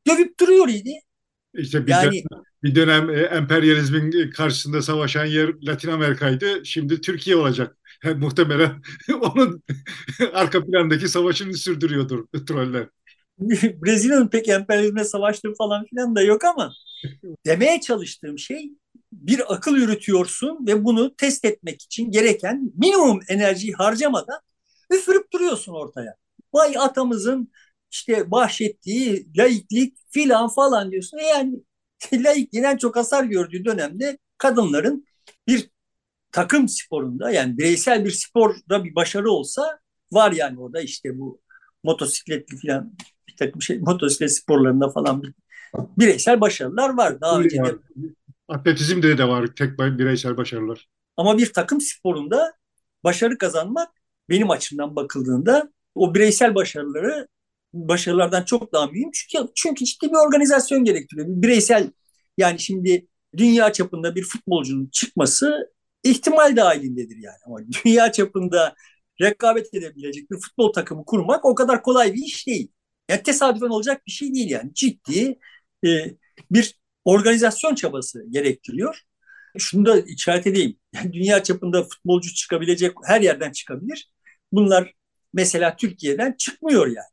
[0.07, 0.93] dövüp duruyor idi.
[1.53, 6.65] İşte bir, yani, dönem, bir dönem e, emperyalizmin karşısında savaşan yer Latin Amerika'ydı.
[6.65, 7.77] Şimdi Türkiye olacak.
[8.03, 8.81] Yani muhtemelen
[9.21, 9.63] onun
[10.33, 12.87] arka plandaki savaşını sürdürüyordur troller.
[13.83, 16.73] Brezilya'nın pek emperyalizmle savaştığı falan filan da yok ama
[17.45, 18.71] demeye çalıştığım şey
[19.11, 24.39] bir akıl yürütüyorsun ve bunu test etmek için gereken minimum enerjiyi harcamadan
[24.91, 26.15] üfürüp duruyorsun ortaya.
[26.53, 27.51] Vay atamızın
[27.91, 31.17] işte bahşettiği laiklik filan falan diyorsun.
[31.17, 31.55] E yani
[32.13, 35.05] laikliğin en çok hasar gördüğü dönemde kadınların
[35.47, 35.69] bir
[36.31, 39.79] takım sporunda yani bireysel bir sporda bir başarı olsa
[40.11, 41.41] var yani orada işte bu
[41.83, 42.93] motosikletli filan
[43.27, 45.33] bir takım şey motosiklet sporlarında falan bir,
[45.97, 47.21] bireysel başarılar var.
[47.21, 47.75] Daha önce de
[48.51, 50.87] Atletizmde de var tek bireysel başarılar.
[51.17, 52.53] Ama bir takım sporunda
[53.03, 53.89] başarı kazanmak
[54.29, 57.27] benim açımdan bakıldığında o bireysel başarıları
[57.73, 59.11] başarılardan çok daha mühim.
[59.13, 61.27] Çünkü, çünkü ciddi bir organizasyon gerektiriyor.
[61.27, 61.91] Bir bireysel
[62.37, 67.37] yani şimdi dünya çapında bir futbolcunun çıkması ihtimal dahilindedir yani.
[67.45, 68.75] Ama dünya çapında
[69.21, 72.71] rekabet edebilecek bir futbol takımı kurmak o kadar kolay bir iş değil.
[73.09, 74.73] Yani tesadüfen olacak bir şey değil yani.
[74.73, 75.39] Ciddi
[75.85, 75.89] e,
[76.51, 79.01] bir organizasyon çabası gerektiriyor.
[79.57, 80.77] Şunu da işaret edeyim.
[80.93, 84.11] Yani dünya çapında futbolcu çıkabilecek her yerden çıkabilir.
[84.51, 84.93] Bunlar
[85.33, 87.11] mesela Türkiye'den çıkmıyor yani.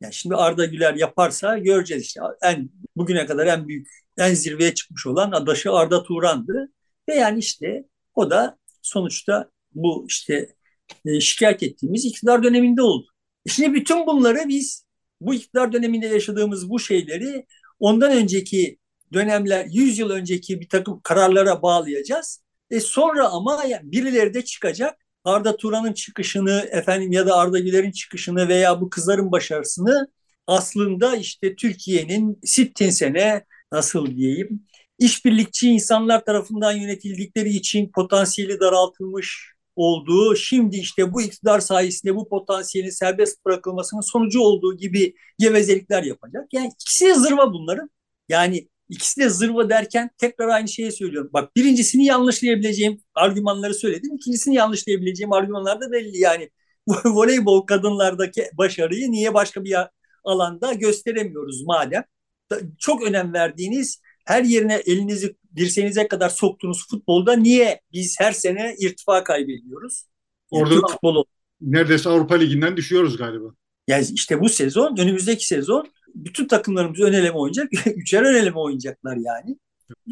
[0.00, 2.20] Yani şimdi Arda Güler yaparsa göreceğiz işte.
[2.42, 6.72] En bugüne kadar en büyük, en zirveye çıkmış olan adaşı Arda Turan'dı.
[7.08, 10.54] Ve yani işte o da sonuçta bu işte
[11.06, 13.06] e, şikayet ettiğimiz iktidar döneminde oldu.
[13.46, 14.84] E şimdi bütün bunları biz
[15.20, 17.46] bu iktidar döneminde yaşadığımız bu şeyleri
[17.80, 18.78] ondan önceki
[19.12, 22.42] dönemler 100 yıl önceki bir takım kararlara bağlayacağız.
[22.70, 24.98] E sonra ama yani birileri de çıkacak.
[25.24, 30.08] Arda Turan'ın çıkışını efendim ya da Arda Güler'in çıkışını veya bu kızların başarısını
[30.46, 34.68] aslında işte Türkiye'nin sittin sene nasıl diyeyim
[34.98, 42.90] işbirlikçi insanlar tarafından yönetildikleri için potansiyeli daraltılmış olduğu, şimdi işte bu iktidar sayesinde bu potansiyelin
[42.90, 46.44] serbest bırakılmasının sonucu olduğu gibi gevezelikler yapacak.
[46.52, 47.90] Yani ikisi zırva bunların.
[48.28, 51.30] Yani İkisi de zırva derken tekrar aynı şeyi söylüyorum.
[51.32, 54.16] Bak birincisini yanlışlayabileceğim argümanları söyledim.
[54.16, 56.18] İkincisini yanlışlayabileceğim argümanlar da belli.
[56.18, 56.50] Yani
[57.04, 59.76] voleybol kadınlardaki başarıyı niye başka bir
[60.24, 62.04] alanda gösteremiyoruz madem?
[62.78, 69.24] Çok önem verdiğiniz her yerine elinizi dirseğinize kadar soktuğunuz futbolda niye biz her sene irtifa
[69.24, 70.04] kaybediyoruz?
[70.50, 71.24] Orada futbolu.
[71.60, 73.54] neredeyse Avrupa Ligi'nden düşüyoruz galiba.
[73.88, 77.68] Yani işte bu sezon, önümüzdeki sezon bütün takımlarımız ön eleme oynayacak.
[77.96, 79.58] Üçer ön eleme oynayacaklar yani.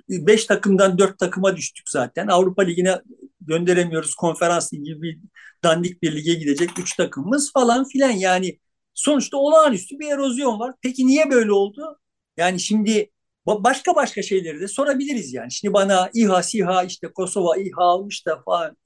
[0.09, 2.27] Beş takımdan dört takıma düştük zaten.
[2.27, 3.03] Avrupa Ligi'ne
[3.41, 4.15] gönderemiyoruz.
[4.15, 5.19] Konferans gibi bir
[5.65, 8.11] dandik bir lige gidecek üç takımımız falan filan.
[8.11, 8.59] Yani
[8.95, 10.75] sonuçta olağanüstü bir erozyon var.
[10.83, 11.99] Peki niye böyle oldu?
[12.37, 13.11] Yani şimdi
[13.47, 15.53] başka başka şeyleri de sorabiliriz yani.
[15.53, 18.77] Şimdi bana İHA, SİHA işte Kosova İHA almış da falan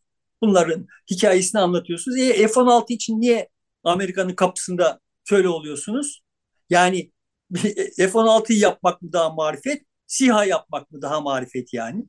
[0.43, 2.19] bunların hikayesini anlatıyorsunuz.
[2.19, 3.49] E, F-16 için niye
[3.85, 6.23] Amerika'nın kapısında köle oluyorsunuz?
[6.71, 7.11] Yani
[7.97, 12.05] F-16'yı yapmak mı daha marifet, SİHA yapmak mı daha marifet yani?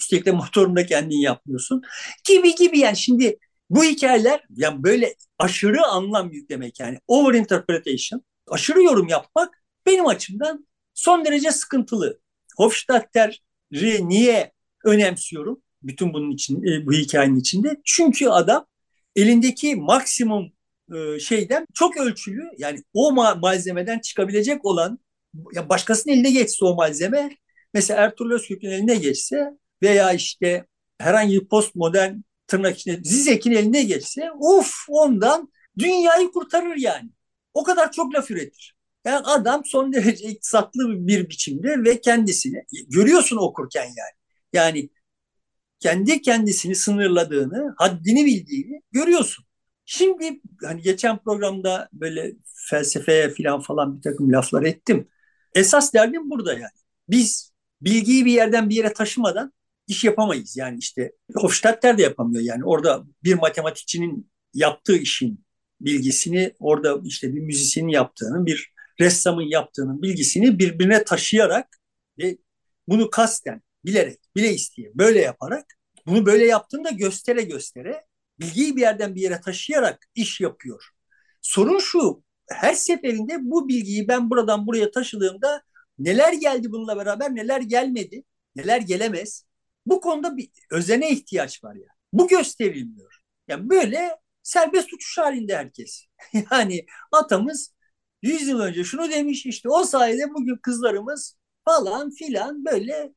[0.00, 1.82] Üstelik de motorunu da kendin yapmıyorsun.
[2.28, 3.38] Gibi gibi yani şimdi
[3.70, 10.66] bu hikayeler yani böyle aşırı anlam yüklemek yani over interpretation, aşırı yorum yapmak benim açımdan
[10.94, 12.20] son derece sıkıntılı.
[12.56, 14.52] Hofstadter'i niye
[14.84, 15.62] önemsiyorum?
[15.82, 17.80] Bütün bunun için, e, bu hikayenin içinde.
[17.84, 18.66] Çünkü adam
[19.16, 20.52] elindeki maksimum
[21.20, 24.98] şeyden çok ölçülü yani o malzemeden çıkabilecek olan
[25.54, 27.36] ya başkasının eline geçse o malzeme
[27.74, 29.50] mesela Ertuğrul Özkök'ün eline geçse
[29.82, 30.66] veya işte
[30.98, 37.10] herhangi bir postmodern tırnak içinde Zizek'in eline geçse uf ondan dünyayı kurtarır yani.
[37.54, 38.74] O kadar çok laf üretir.
[39.04, 44.14] Yani adam son derece iktisatlı bir biçimde ve kendisini görüyorsun okurken yani.
[44.52, 44.88] Yani
[45.80, 49.44] kendi kendisini sınırladığını, haddini bildiğini görüyorsun.
[49.84, 52.32] Şimdi hani geçen programda böyle
[52.70, 55.08] felsefeye falan falan bir takım laflar ettim.
[55.54, 56.70] Esas derdim burada yani.
[57.08, 59.52] Biz bilgiyi bir yerden bir yere taşımadan
[59.86, 60.56] iş yapamayız.
[60.56, 62.42] Yani işte Hofstadter de yapamıyor.
[62.42, 65.44] Yani orada bir matematikçinin yaptığı işin
[65.80, 71.66] bilgisini orada işte bir müzisyenin yaptığının, bir ressamın yaptığının bilgisini birbirine taşıyarak
[72.18, 72.38] ve
[72.88, 75.66] bunu kasten, bilerek, bile isteye, böyle yaparak
[76.06, 78.04] bunu böyle yaptığında göstere göstere
[78.40, 80.90] bilgiyi bir yerden bir yere taşıyarak iş yapıyor.
[81.42, 85.62] Sorun şu, her seferinde bu bilgiyi ben buradan buraya taşıdığımda
[85.98, 88.24] neler geldi bununla beraber neler gelmedi.
[88.56, 89.44] neler gelemez.
[89.86, 91.88] Bu konuda bir özene ihtiyaç var ya.
[92.12, 93.20] Bu gösterilmiyor.
[93.48, 96.06] Yani böyle serbest uçuş halinde herkes.
[96.50, 97.74] yani atamız
[98.22, 103.12] 100 yıl önce şunu demiş işte o sayede bugün kızlarımız falan filan böyle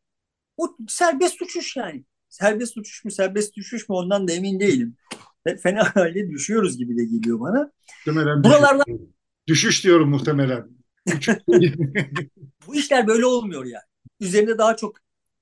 [0.87, 2.05] serbest uçuş yani.
[2.29, 4.97] Serbest uçuş mu serbest düşüş mü ondan da emin değilim.
[5.63, 7.71] Fena halde düşüyoruz gibi de geliyor bana.
[8.05, 8.85] Muhtemelen Buralardan...
[8.87, 9.07] düşüş,
[9.47, 10.67] düşüş diyorum muhtemelen.
[12.67, 13.83] bu işler böyle olmuyor yani.
[14.19, 14.97] Üzerinde daha çok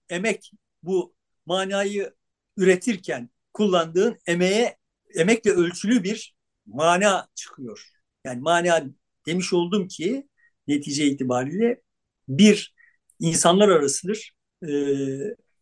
[0.10, 0.52] emek
[0.84, 2.14] bu manayı
[2.58, 4.78] üretirken kullandığın emeğe
[5.16, 7.90] emekle ölçülü bir mana çıkıyor.
[8.24, 8.84] Yani mana
[9.26, 10.28] demiş oldum ki
[10.68, 11.82] netice itibariyle
[12.28, 12.76] bir
[13.20, 14.36] insanlar arasıdır,
[14.68, 14.72] e,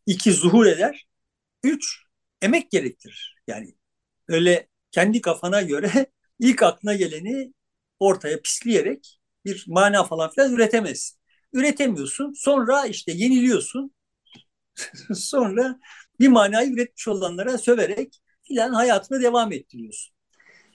[0.06, 1.08] iki zuhur eder,
[1.64, 2.04] üç
[2.42, 3.36] emek gerektirir.
[3.48, 3.76] Yani
[4.28, 6.08] öyle kendi kafana göre
[6.40, 7.54] ilk aklına geleni
[8.00, 11.20] ortaya pisleyerek bir mana falan filan üretemezsin.
[11.54, 12.34] Üretemiyorsun.
[12.34, 13.94] Sonra işte yeniliyorsun.
[15.16, 15.80] sonra
[16.20, 20.14] bir manayı üretmiş olanlara söverek filan hayatını devam ettiriyorsun.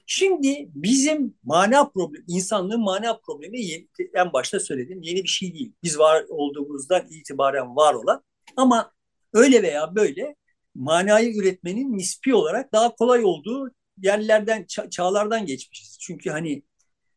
[0.07, 5.73] Şimdi bizim mana problemi, insanlığın mana problemi yeni, en başta söyledim yeni bir şey değil.
[5.83, 8.25] Biz var olduğumuzdan itibaren var olan
[8.57, 8.93] ama
[9.35, 10.37] öyle veya böyle
[10.79, 13.71] manayı üretmenin nispi olarak daha kolay olduğu
[14.03, 15.99] yerlerden, ça- çağlardan geçmişiz.
[16.01, 16.63] Çünkü hani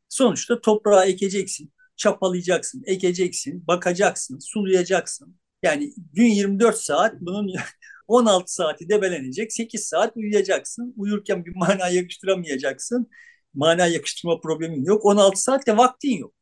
[0.09, 5.37] sonuçta toprağa ekeceksin, çapalayacaksın, ekeceksin, bakacaksın, sulayacaksın.
[5.63, 7.55] Yani gün 24 saat bunun
[8.07, 10.93] 16 saati debelenecek, 8 saat uyuyacaksın.
[10.97, 13.09] Uyurken bir mana yakıştıramayacaksın.
[13.53, 15.05] Mana yakıştırma problemin yok.
[15.05, 16.33] 16 saat de vaktin yok.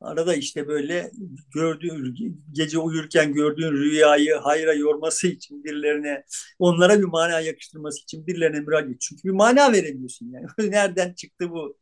[0.00, 1.10] Arada işte böyle
[1.54, 2.16] gördüğün
[2.52, 6.24] gece uyurken gördüğün rüyayı hayra yorması için birilerine
[6.58, 9.00] onlara bir mana yakıştırması için birilerine müracaat.
[9.00, 10.46] Çünkü bir mana veremiyorsun yani.
[10.70, 11.78] Nereden çıktı bu?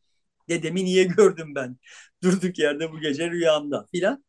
[0.49, 1.77] Dedemi niye gördüm ben?
[2.23, 4.25] Durduk yerde bu gece rüyamda filan.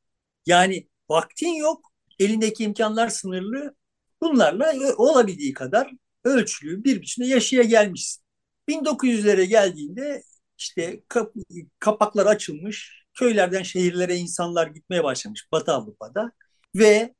[0.45, 1.91] Yani vaktin yok.
[2.19, 3.75] Elindeki imkanlar sınırlı.
[4.21, 5.91] Bunlarla olabildiği kadar
[6.23, 8.23] ölçülü bir biçimde yaşaya gelmişsin.
[8.67, 10.23] 1900'lere geldiğinde
[10.57, 11.33] işte kap
[11.79, 16.31] kapaklar açılmış, köylerden şehirlere insanlar gitmeye başlamış Batı Avrupa'da
[16.75, 17.15] ve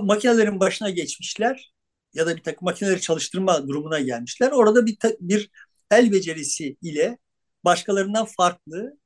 [0.00, 1.74] makinelerin başına geçmişler
[2.14, 4.50] ya da bir takım makineleri çalıştırma durumuna gelmişler.
[4.52, 5.50] Orada bir, bir
[5.90, 7.18] el becerisi ile
[7.64, 8.98] başkalarından farklı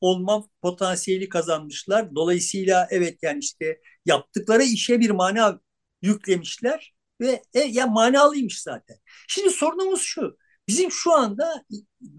[0.00, 2.14] olma potansiyeli kazanmışlar.
[2.14, 5.60] Dolayısıyla evet yani işte yaptıkları işe bir mana
[6.02, 8.96] yüklemişler ve e, ya manalıymış zaten.
[9.28, 10.38] Şimdi sorunumuz şu.
[10.68, 11.64] Bizim şu anda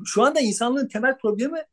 [0.06, 1.64] şu anda insanlığın temel problemi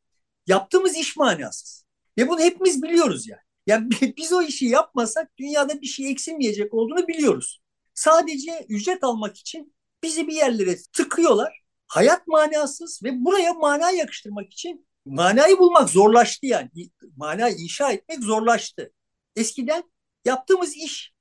[0.47, 1.85] yaptığımız iş manasız.
[2.19, 3.41] Ve bunu hepimiz biliyoruz yani.
[3.67, 7.61] Yani biz o işi yapmasak dünyada bir şey eksilmeyecek olduğunu biliyoruz.
[7.95, 11.65] Sadece ücret almak için bizi bir yerlere tıkıyorlar.
[11.87, 16.71] Hayat manasız ve buraya mana yakıştırmak için manayı bulmak zorlaştı yani.
[17.17, 18.93] Mana inşa etmek zorlaştı.
[19.37, 19.83] Eskiden
[20.25, 21.15] yaptığımız iş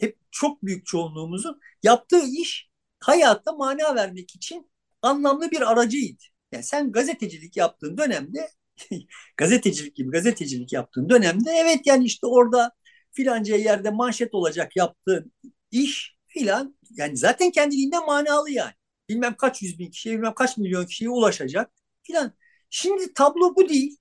[0.00, 4.70] hep çok büyük çoğunluğumuzun yaptığı iş hayatta mana vermek için
[5.02, 6.22] anlamlı bir aracıydı.
[6.52, 8.50] Yani sen gazetecilik yaptığın dönemde
[9.36, 12.72] gazetecilik gibi gazetecilik yaptığın dönemde evet yani işte orada
[13.12, 15.32] filanca yerde manşet olacak yaptığın
[15.70, 18.72] iş filan yani zaten kendiliğinden manalı yani.
[19.08, 21.70] Bilmem kaç yüz bin kişiye bilmem kaç milyon kişiye ulaşacak
[22.02, 22.32] filan.
[22.70, 23.96] Şimdi tablo bu değil.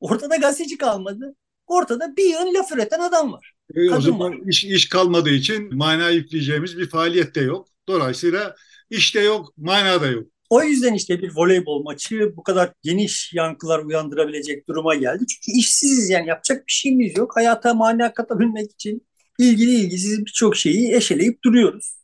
[0.00, 1.36] Ortada gazeteci kalmadı.
[1.66, 3.52] Ortada bir yığın laf üreten adam var.
[3.74, 7.68] E, o zaman iş, iş kalmadığı için mana yükleyeceğimiz bir faaliyet de yok.
[7.88, 8.56] Dolayısıyla
[8.90, 10.31] iş de yok, mana da yok.
[10.52, 15.24] O yüzden işte bir voleybol maçı bu kadar geniş yankılar uyandırabilecek duruma geldi.
[15.26, 17.36] Çünkü işsiziz yani yapacak bir şeyimiz yok.
[17.36, 19.06] Hayata mana katabilmek için
[19.38, 21.96] ilgili ilgisiz birçok şeyi eşeleyip duruyoruz.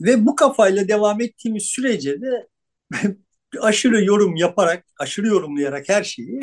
[0.00, 2.48] Ve bu kafayla devam ettiğimiz sürece de
[3.60, 6.40] aşırı yorum yaparak, aşırı yorumlayarak her şeyi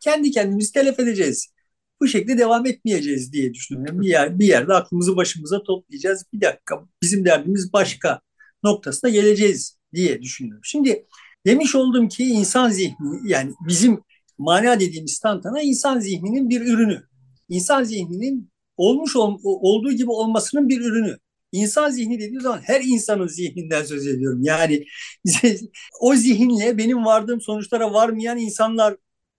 [0.00, 1.52] kendi kendimizi telef edeceğiz.
[2.00, 4.00] Bu şekilde devam etmeyeceğiz diye düşünüyorum.
[4.00, 6.24] Bir, yer, bir yerde aklımızı başımıza toplayacağız.
[6.32, 8.20] Bir dakika bizim derdimiz başka
[8.62, 10.64] noktasına geleceğiz diye düşünüyorum.
[10.64, 11.06] Şimdi
[11.46, 14.00] demiş oldum ki insan zihni yani bizim
[14.38, 17.02] mana dediğimiz tantana insan zihninin bir ürünü.
[17.48, 21.18] İnsan zihninin olmuş ol, olduğu gibi olmasının bir ürünü.
[21.52, 24.42] İnsan zihni dediği zaman her insanın zihninden söz ediyorum.
[24.42, 24.84] Yani
[26.00, 28.96] o zihinle benim vardığım sonuçlara varmayan insanlar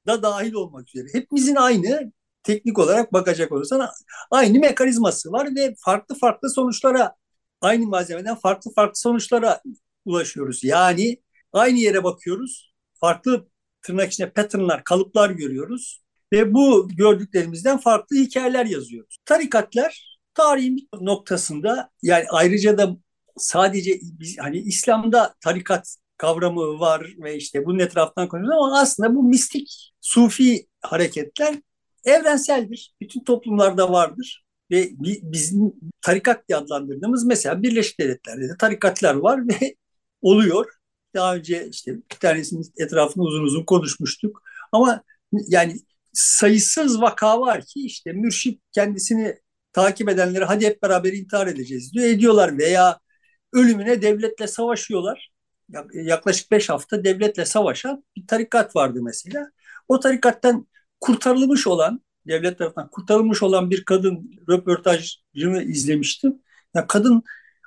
[0.07, 1.07] da dahil olmak üzere.
[1.13, 2.11] Hepimizin aynı
[2.43, 3.89] teknik olarak bakacak olursan
[4.31, 7.15] aynı mekanizması var ve farklı farklı sonuçlara
[7.61, 9.61] aynı malzemeden farklı farklı sonuçlara
[10.05, 10.63] ulaşıyoruz.
[10.63, 11.17] Yani
[11.53, 12.73] aynı yere bakıyoruz.
[12.93, 13.47] Farklı
[13.81, 19.17] tırnak içinde patternlar, kalıplar görüyoruz ve bu gördüklerimizden farklı hikayeler yazıyoruz.
[19.25, 22.97] Tarikatlar tarihin bir noktasında yani ayrıca da
[23.37, 23.99] sadece
[24.39, 30.67] hani İslam'da tarikat kavramı var ve işte bunun etrafından konuşuyoruz ama aslında bu mistik, sufi
[30.81, 31.55] hareketler
[32.05, 32.95] evrenseldir.
[33.01, 39.75] Bütün toplumlarda vardır Ve bizim tarikat diye adlandırdığımız mesela Birleşik Devletler'de de tarikatlar var ve
[40.23, 40.65] oluyor.
[41.15, 44.43] Daha önce işte bir tanesinin etrafında uzun uzun konuşmuştuk.
[44.71, 45.03] Ama
[45.47, 45.79] yani
[46.13, 49.39] sayısız vaka var ki işte mürşit kendisini
[49.73, 52.05] takip edenleri hadi hep beraber intihar edeceğiz diyor.
[52.05, 52.99] Ediyorlar veya
[53.53, 55.31] ölümüne devletle savaşıyorlar.
[55.93, 59.51] Yaklaşık beş hafta devletle savaşan bir tarikat vardı mesela.
[59.87, 60.67] O tarikattan
[61.01, 66.41] kurtarılmış olan, devlet tarafından kurtarılmış olan bir kadın röportajını izlemiştim.
[66.75, 67.23] Ya kadın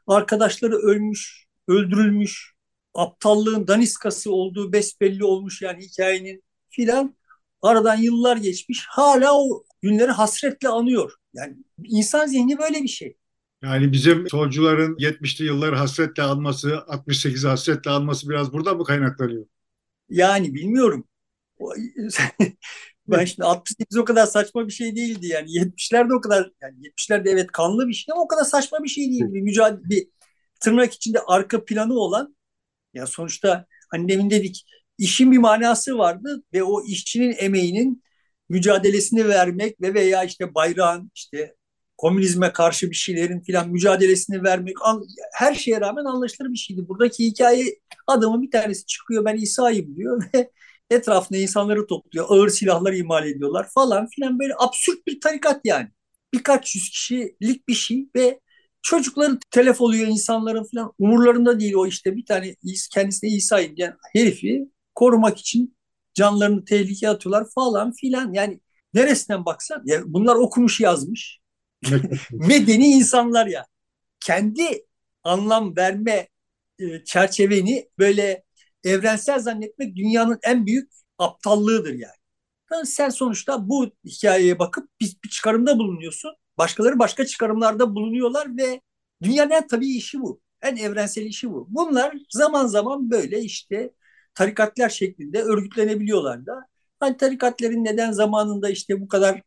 [0.06, 2.54] arkadaşları ölmüş, öldürülmüş,
[2.94, 7.16] aptallığın daniskası olduğu besbelli olmuş yani hikayenin filan.
[7.62, 8.84] Aradan yıllar geçmiş.
[8.88, 11.12] Hala o günleri hasretle anıyor.
[11.34, 13.16] Yani insan zihni böyle bir şey.
[13.62, 19.46] Yani bizim solcuların 70'li yılları hasretle alması, 68 hasretle alması biraz burada mı kaynaklanıyor?
[20.08, 21.04] Yani bilmiyorum.
[23.08, 27.30] ben şimdi 68 o kadar saçma bir şey değildi yani 70'lerde o kadar yani 70'lerde
[27.30, 29.34] evet kanlı bir şey ama o kadar saçma bir şey değildi.
[29.34, 30.08] Bir mücadele bir
[30.60, 32.36] tırnak içinde arka planı olan
[32.94, 34.66] ya sonuçta hani demin dedik
[34.98, 38.02] işin bir manası vardı ve o işçinin emeğinin
[38.48, 41.54] mücadelesini vermek ve veya işte bayrağın işte
[41.96, 44.76] komünizme karşı bir şeylerin filan mücadelesini vermek
[45.34, 46.88] her şeye rağmen anlaşılır bir şeydi.
[46.88, 47.64] Buradaki hikaye
[48.06, 50.50] adamın bir tanesi çıkıyor ben İsa'yım diyor ve
[50.90, 52.26] etrafında insanları topluyor.
[52.28, 55.88] Ağır silahlar imal ediyorlar falan filan böyle absürt bir tarikat yani.
[56.34, 58.40] Birkaç yüz kişilik bir şey ve
[58.86, 62.56] çocukları telef oluyor insanların filan umurlarında değil o işte bir tane
[62.92, 65.76] kendisi de İsa'yım diyen herifi korumak için
[66.14, 68.32] canlarını tehlikeye atıyorlar falan filan.
[68.32, 68.60] Yani
[68.94, 71.40] neresinden baksan ya bunlar okumuş yazmış.
[72.30, 73.66] Medeni insanlar ya.
[74.20, 74.86] Kendi
[75.24, 76.28] anlam verme
[76.78, 78.44] e, çerçeveni böyle
[78.84, 82.12] evrensel zannetmek dünyanın en büyük aptallığıdır yani.
[82.72, 82.86] yani.
[82.86, 86.36] Sen sonuçta bu hikayeye bakıp bir, bir çıkarımda bulunuyorsun.
[86.58, 88.80] Başkaları başka çıkarımlarda bulunuyorlar ve
[89.22, 90.40] dünyanın en tabii işi bu.
[90.62, 91.66] En evrensel işi bu.
[91.70, 93.90] Bunlar zaman zaman böyle işte
[94.34, 96.66] tarikatlar şeklinde örgütlenebiliyorlar da.
[97.00, 99.42] Hani tarikatların neden zamanında işte bu kadar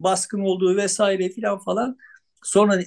[0.00, 1.96] baskın olduğu vesaire filan falan
[2.44, 2.80] sonra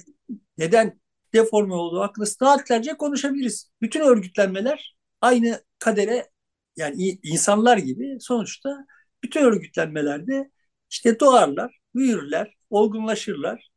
[0.58, 1.00] neden
[1.34, 3.70] deforme olduğu hakkında saatlerce konuşabiliriz.
[3.82, 6.30] Bütün örgütlenmeler aynı kadere
[6.76, 8.86] yani insanlar gibi sonuçta
[9.22, 10.50] bütün örgütlenmelerde
[10.90, 13.70] işte doğarlar, büyürler, olgunlaşırlar,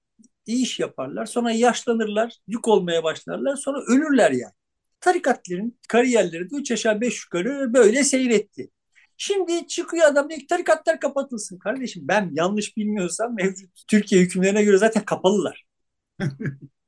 [0.46, 4.54] iyi iş yaparlar, sonra yaşlanırlar, yük olmaya başlarlar, sonra ölürler yani
[5.02, 8.70] tarikatların kariyerleri de 3 aşağı 5 yukarı böyle seyretti.
[9.18, 11.60] Şimdi çıkıyor adam diyor ki tarikatlar kapatılsın.
[11.60, 15.66] Kardeşim ben yanlış bilmiyorsam mevcut Türkiye hükümlerine göre zaten kapalılar.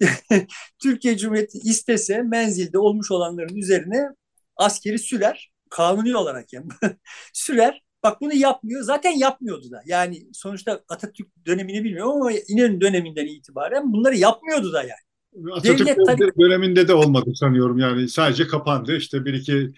[0.82, 4.08] Türkiye Cumhuriyeti istese menzilde olmuş olanların üzerine
[4.56, 5.50] askeri sürer.
[5.70, 6.68] Kanuni olarak yani
[7.32, 7.82] sürer.
[8.02, 8.82] Bak bunu yapmıyor.
[8.82, 9.82] Zaten yapmıyordu da.
[9.86, 15.52] Yani sonuçta Atatürk dönemini bilmiyorum ama İnönü döneminden itibaren bunları yapmıyordu da yani.
[15.52, 19.72] Atatürk Devlet döneminde de olmadı sanıyorum yani sadece kapandı işte bir iki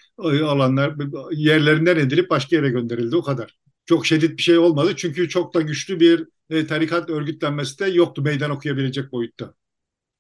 [0.45, 0.95] alanlar
[1.33, 3.59] yerlerinden edilip başka yere gönderildi o kadar.
[3.87, 8.23] Çok şiddet bir şey olmadı çünkü çok da güçlü bir e, tarikat örgütlenmesi de yoktu
[8.23, 9.55] meydan okuyabilecek boyutta.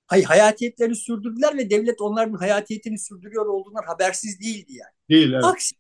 [0.07, 4.93] Hayır hayatiyetlerini sürdürdüler ve devlet onların hayatiyetini sürdürüyor olduğundan habersiz değildi yani.
[5.11, 5.45] Değil evet.
[5.45, 5.79] Aksine,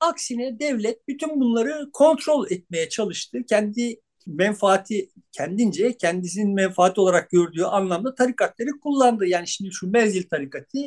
[0.00, 3.38] aksine devlet bütün bunları kontrol etmeye çalıştı.
[3.48, 9.26] Kendi menfaati kendince kendisinin menfaati olarak gördüğü anlamda tarikatları kullandı.
[9.26, 10.78] Yani şimdi şu mezil tarikatı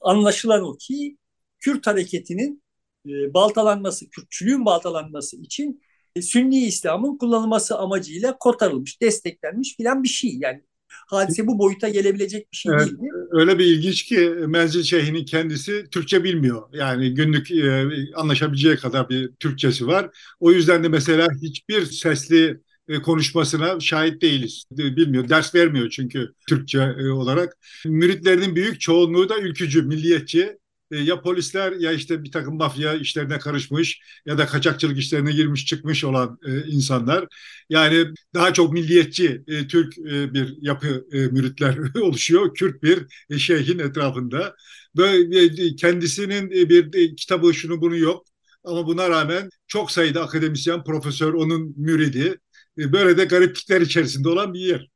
[0.00, 1.16] anlaşılan o ki
[1.58, 2.62] Kürt hareketinin
[3.06, 5.82] e, baltalanması, Kürtçülüğün baltalanması için
[6.16, 10.38] e, Sünni İslam'ın kullanılması amacıyla kotarılmış, desteklenmiş filan bir şey.
[10.40, 10.62] Yani
[11.06, 13.10] hadise bu boyuta gelebilecek bir şey evet, değil mi?
[13.30, 16.62] Öyle bir ilginç ki Menzil Şeyh'inin kendisi Türkçe bilmiyor.
[16.72, 20.10] Yani günlük e, anlaşabileceği kadar bir Türkçesi var.
[20.40, 24.64] O yüzden de mesela hiçbir sesli e, konuşmasına şahit değiliz.
[24.70, 27.56] Bilmiyor, ders vermiyor çünkü Türkçe e, olarak.
[27.86, 30.58] Müritlerinin büyük çoğunluğu da ülkücü, milliyetçi.
[30.90, 35.66] E, ya polisler ya işte bir takım mafya işlerine karışmış ya da kaçakçılık işlerine girmiş
[35.66, 37.26] çıkmış olan insanlar.
[37.68, 42.54] Yani daha çok milliyetçi Türk bir yapı müritler oluşuyor.
[42.54, 44.54] Kürt bir şeyhin etrafında.
[44.96, 48.26] Böyle kendisinin bir kitabı şunu bunu yok.
[48.64, 52.38] Ama buna rağmen çok sayıda akademisyen, profesör, onun müridi,
[52.78, 54.90] e, böyle de gariplikler içerisinde olan bir yer.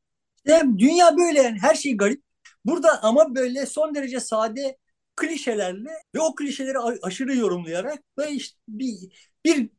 [0.79, 2.23] Dünya böyle yani her şey garip.
[2.65, 4.77] Burada ama böyle son derece sade
[5.17, 8.97] klişelerle ve o klişeleri aşırı yorumlayarak ve işte bir,
[9.45, 9.71] bir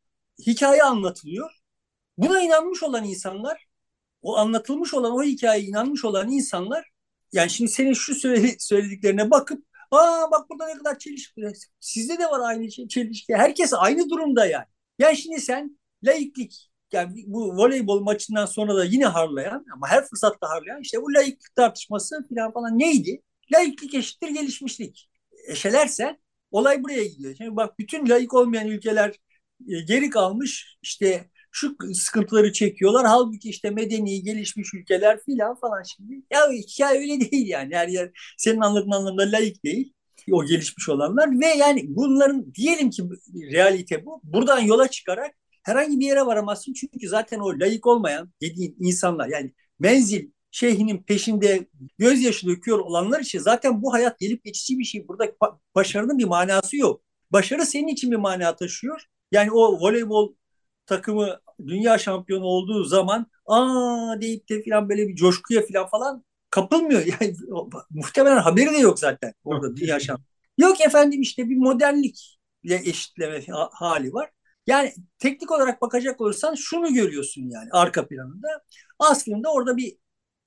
[0.47, 1.51] hikaye anlatılıyor.
[2.17, 3.67] Buna inanmış olan insanlar,
[4.21, 6.91] o anlatılmış olan o hikayeye inanmış olan insanlar
[7.33, 8.15] yani şimdi senin şu
[8.59, 11.41] söylediklerine bakıp aa bak burada ne kadar çelişki.
[11.79, 13.35] Sizde de var aynı çelişki.
[13.35, 14.65] Herkes aynı durumda yani.
[14.99, 20.49] Yani şimdi sen laiklik yani bu voleybol maçından sonra da yine harlayan ama her fırsatta
[20.49, 23.21] harlayan işte bu laiklik tartışması falan falan neydi?
[23.53, 25.10] Laiklik eşittir gelişmişlik.
[25.51, 26.17] Eşelersen
[26.51, 27.35] olay buraya gidiyor.
[27.37, 29.09] Şimdi bak bütün laik olmayan ülkeler
[29.67, 33.05] e, geri kalmış işte şu sıkıntıları çekiyorlar.
[33.05, 36.13] Halbuki işte medeni gelişmiş ülkeler filan falan şimdi.
[36.31, 37.75] Ya hikaye öyle değil yani.
[37.75, 39.93] Her yer senin anladığın anlamda laik değil.
[40.31, 43.03] O gelişmiş olanlar ve yani bunların diyelim ki
[43.51, 44.21] realite bu.
[44.23, 46.73] Buradan yola çıkarak herhangi bir yere varamazsın.
[46.73, 53.39] Çünkü zaten o layık olmayan dediğin insanlar yani menzil şeyhinin peşinde gözyaşı döküyor olanlar için
[53.39, 55.07] zaten bu hayat gelip geçici bir şey.
[55.07, 55.25] Burada
[55.75, 57.01] başarının bir manası yok.
[57.31, 59.01] Başarı senin için bir mana taşıyor.
[59.31, 60.33] Yani o voleybol
[60.85, 67.05] takımı dünya şampiyonu olduğu zaman aa deyip de falan böyle bir coşkuya falan falan kapılmıyor.
[67.21, 67.35] Yani
[67.89, 70.31] muhtemelen haberi de yok zaten orada dünya şampiyonu.
[70.57, 74.29] Yok efendim işte bir modernlikle eşitleme hali var.
[74.67, 78.47] Yani teknik olarak bakacak olursan şunu görüyorsun yani arka planında.
[78.99, 79.97] Aslında orada bir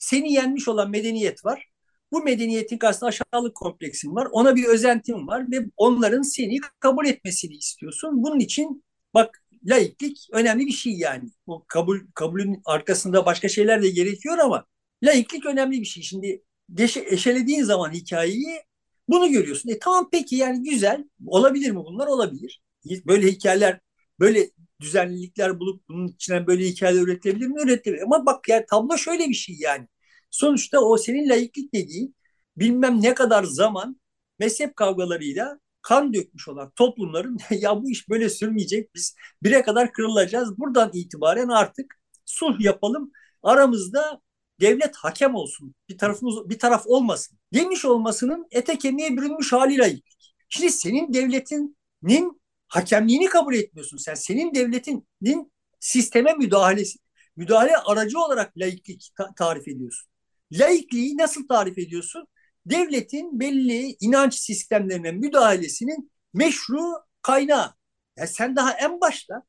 [0.05, 1.69] seni yenmiş olan medeniyet var.
[2.13, 4.29] Bu medeniyetin karşısında aşağılık kompleksin var.
[4.33, 8.23] Ona bir özentin var ve onların seni kabul etmesini istiyorsun.
[8.23, 8.85] Bunun için
[9.15, 11.31] bak laiklik önemli bir şey yani.
[11.47, 14.67] Bu kabul kabulün arkasında başka şeyler de gerekiyor ama
[15.05, 16.03] laiklik önemli bir şey.
[16.03, 18.61] Şimdi deşe, eşelediğin zaman hikayeyi
[19.09, 19.71] bunu görüyorsun.
[19.71, 21.05] E tamam peki yani güzel.
[21.27, 22.07] Olabilir mi bunlar?
[22.07, 22.63] Olabilir.
[23.07, 23.81] Böyle hikayeler,
[24.21, 24.51] böyle
[24.81, 27.63] düzenlilikler bulup bunun içinden böyle hikayeler üretilebilir mi?
[27.63, 28.03] Üretilebilir.
[28.03, 29.89] Ama bak yani tablo şöyle bir şey yani.
[30.35, 32.17] Sonuçta o senin laiklik dediğin
[32.57, 34.01] bilmem ne kadar zaman
[34.39, 40.59] mezhep kavgalarıyla kan dökmüş olan toplumların ya bu iş böyle sürmeyecek biz bire kadar kırılacağız.
[40.59, 43.13] Buradan itibaren artık sulh yapalım.
[43.43, 44.21] Aramızda
[44.61, 45.75] devlet hakem olsun.
[45.89, 47.39] Bir tarafımız bir taraf olmasın.
[47.55, 50.35] Demiş olmasının ete kemiğe bürünmüş hali laiklik.
[50.49, 53.97] Şimdi senin devletinin hakemliğini kabul etmiyorsun.
[53.97, 56.99] Sen senin devletinin sisteme müdahalesi
[57.37, 60.14] müdahale aracı olarak laiklik ta- tarif ediyorsun.
[60.55, 62.27] Laikliği nasıl tarif ediyorsun?
[62.67, 66.81] devletin belli inanç sistemlerine müdahalesinin meşru
[67.23, 67.75] kaynağı.
[68.17, 69.43] Yani sen daha en başta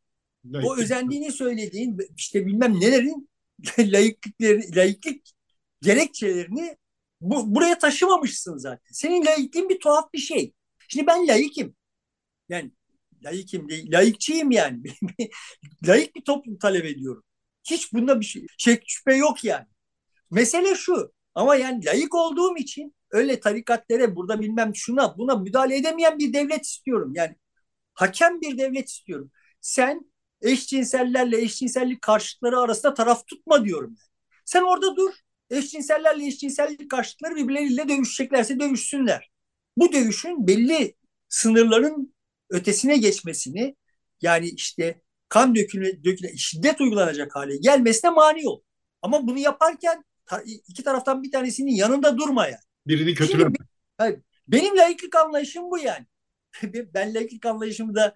[0.46, 0.78] Layıklık.
[0.78, 3.30] o özendiğini söylediğin işte bilmem nelerin
[3.80, 5.22] layıklıkları, layıklık
[5.82, 6.78] gerekçelerini
[7.22, 8.84] bu, buraya taşımamışsın zaten.
[8.92, 10.54] Senin layıklığın bir tuhaf bir şey.
[10.88, 11.76] Şimdi ben layıkım.
[12.50, 12.72] Yani
[13.24, 14.84] layıkım değil, layıkçıyım yani.
[15.88, 17.24] Layık bir toplum talep ediyorum.
[17.70, 19.68] Hiç bunda bir şey, şey şüphe yok yani.
[20.32, 21.12] Mesele şu.
[21.36, 26.66] Ama yani layık olduğum için öyle tarikatlere burada bilmem şuna buna müdahale edemeyen bir devlet
[26.66, 27.12] istiyorum.
[27.16, 27.36] Yani
[27.94, 29.32] hakem bir devlet istiyorum.
[29.62, 30.12] Sen
[30.42, 33.90] eşcinsellerle eşcinsellik karşıtları arasında taraf tutma diyorum.
[33.90, 34.10] Yani.
[34.46, 35.14] Sen orada dur.
[35.50, 39.32] Eşcinsellerle eşcinsellik karşıtları birbirleriyle dövüşeceklerse dövüşsünler.
[39.78, 40.96] Bu dövüşün belli
[41.30, 42.16] sınırların
[42.50, 43.76] ötesine geçmesini
[44.22, 48.62] yani işte kan dökülme, döküle, şiddet uygulanacak hale gelmesine mani ol.
[49.02, 50.04] Ama bunu yaparken
[50.68, 52.64] iki taraftan bir tanesinin yanında durma yani.
[52.88, 53.56] Birini kötüleme.
[54.02, 56.06] Şimdi, benim laiklik anlayışım bu yani.
[56.94, 58.16] ben laiklik anlayışımı da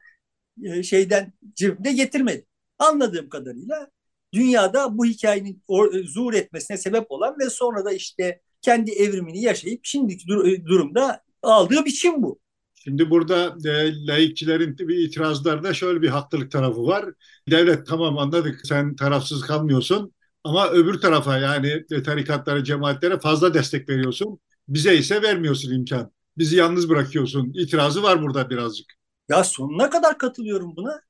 [0.64, 2.46] e, şeyden cebimde getirmedim.
[2.80, 3.90] Anladığım kadarıyla
[4.34, 5.64] dünyada bu hikayenin
[6.04, 11.86] zuhur etmesine sebep olan ve sonra da işte kendi evrimini yaşayıp şimdiki dur- durumda aldığı
[11.86, 12.40] biçim bu.
[12.76, 17.06] Şimdi burada e, laikçilerin bir itirazlarında şöyle bir haklılık tarafı var.
[17.50, 24.40] Devlet tamam anladık sen tarafsız kalmıyorsun ama öbür tarafa yani tarikatlara, cemaatlere fazla destek veriyorsun.
[24.68, 26.12] Bize ise vermiyorsun imkan.
[26.38, 27.54] Bizi yalnız bırakıyorsun.
[27.56, 28.88] İtirazı var burada birazcık.
[29.30, 31.02] Ya sonuna kadar katılıyorum buna.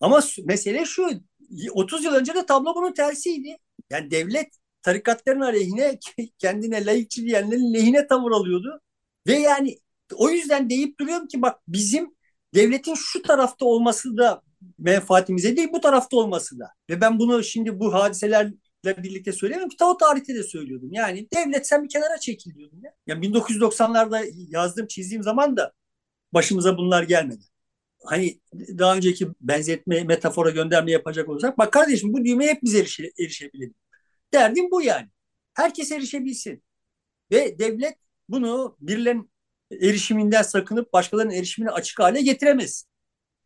[0.00, 1.08] Ama mesele şu.
[1.72, 3.56] 30 yıl önce de tablo bunun tersiydi.
[3.90, 4.48] Yani devlet
[4.82, 5.98] tarikatların aleyhine
[6.38, 8.80] kendine layıkçı diyenlerin lehine tavır alıyordu.
[9.26, 9.78] Ve yani
[10.14, 12.14] o yüzden deyip duruyorum ki bak bizim
[12.54, 14.42] devletin şu tarafta olması da
[14.78, 16.70] menfaatimize değil bu tarafta olması da.
[16.90, 18.52] Ve ben bunu şimdi bu hadiseler
[18.86, 20.92] birlikte söylemiyorum ki o tarihte de söylüyordum.
[20.92, 22.94] Yani devlet sen bir kenara çekil diyordum ya.
[23.06, 25.72] Yani 1990'larda yazdığım çizdiğim zaman da
[26.32, 27.44] başımıza bunlar gelmedi.
[28.04, 33.10] Hani daha önceki benzetme, metafora gönderme yapacak olursak bak kardeşim bu düğmeye hep biz erişe,
[33.20, 33.74] erişebilelim.
[34.34, 35.08] Derdim bu yani.
[35.54, 36.62] Herkes erişebilsin.
[37.30, 39.30] Ve devlet bunu birilerinin
[39.80, 42.86] erişiminden sakınıp başkalarının erişimine açık hale getiremez.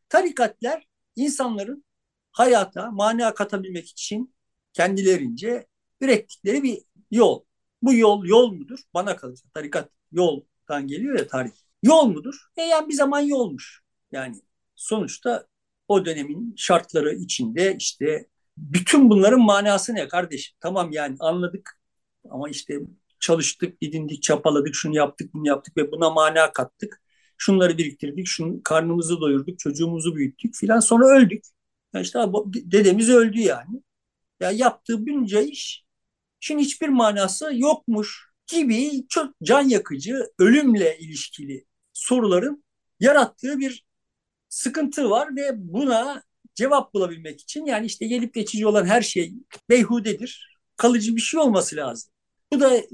[0.08, 0.86] Tarikatlar
[1.16, 1.84] insanların
[2.32, 4.34] hayata mana katabilmek için
[4.78, 5.66] kendilerince
[6.00, 6.78] ürettikleri bir
[7.10, 7.44] yol.
[7.82, 8.78] Bu yol yol mudur?
[8.94, 11.50] Bana kalırsa tarikat yoldan geliyor ya tarih.
[11.82, 12.34] Yol mudur?
[12.56, 13.82] E yani bir zaman yolmuş.
[14.12, 14.36] Yani
[14.74, 15.46] sonuçta
[15.88, 18.26] o dönemin şartları içinde işte
[18.56, 20.56] bütün bunların manası ne kardeşim?
[20.60, 21.80] Tamam yani anladık
[22.30, 22.78] ama işte
[23.20, 27.02] çalıştık, didindik, çapaladık, şunu yaptık, bunu yaptık ve buna mana kattık.
[27.36, 31.44] Şunları biriktirdik, şunu karnımızı doyurduk, çocuğumuzu büyüttük filan sonra öldük.
[31.94, 32.18] Yani işte
[32.54, 33.82] dedemiz öldü yani.
[34.40, 35.84] Ya yaptığı bunca iş
[36.40, 42.64] şimdi hiçbir manası yokmuş gibi çok can yakıcı, ölümle ilişkili soruların
[43.00, 43.86] yarattığı bir
[44.48, 46.22] sıkıntı var ve buna
[46.54, 49.34] cevap bulabilmek için yani işte gelip geçici olan her şey
[49.70, 50.58] beyhudedir.
[50.76, 52.12] Kalıcı bir şey olması lazım.
[52.52, 52.84] Bu da e,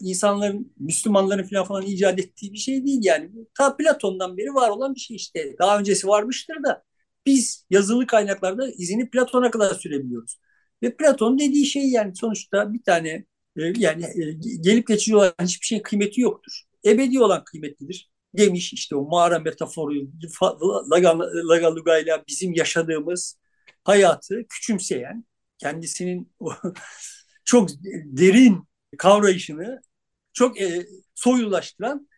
[0.00, 3.30] insanların, Müslümanların falan falan icat ettiği bir şey değil yani.
[3.58, 5.56] Ta Platon'dan beri var olan bir şey işte.
[5.58, 6.82] Daha öncesi varmıştır da
[7.26, 10.38] biz yazılı kaynaklarda izini Platon'a kadar sürebiliyoruz.
[10.82, 13.24] Ve Platon dediği şey yani sonuçta bir tane
[13.56, 16.62] e, yani e, gelip geçici olan hiçbir şeyin kıymeti yoktur.
[16.84, 19.92] Ebedi olan kıymetlidir demiş işte o mağara metaforu
[21.50, 23.38] Laga ile bizim yaşadığımız
[23.84, 25.24] hayatı küçümseyen
[25.58, 26.32] kendisinin
[27.44, 27.68] çok
[28.04, 28.68] derin
[28.98, 29.80] kavrayışını
[30.32, 32.08] çok e, soyulaştıran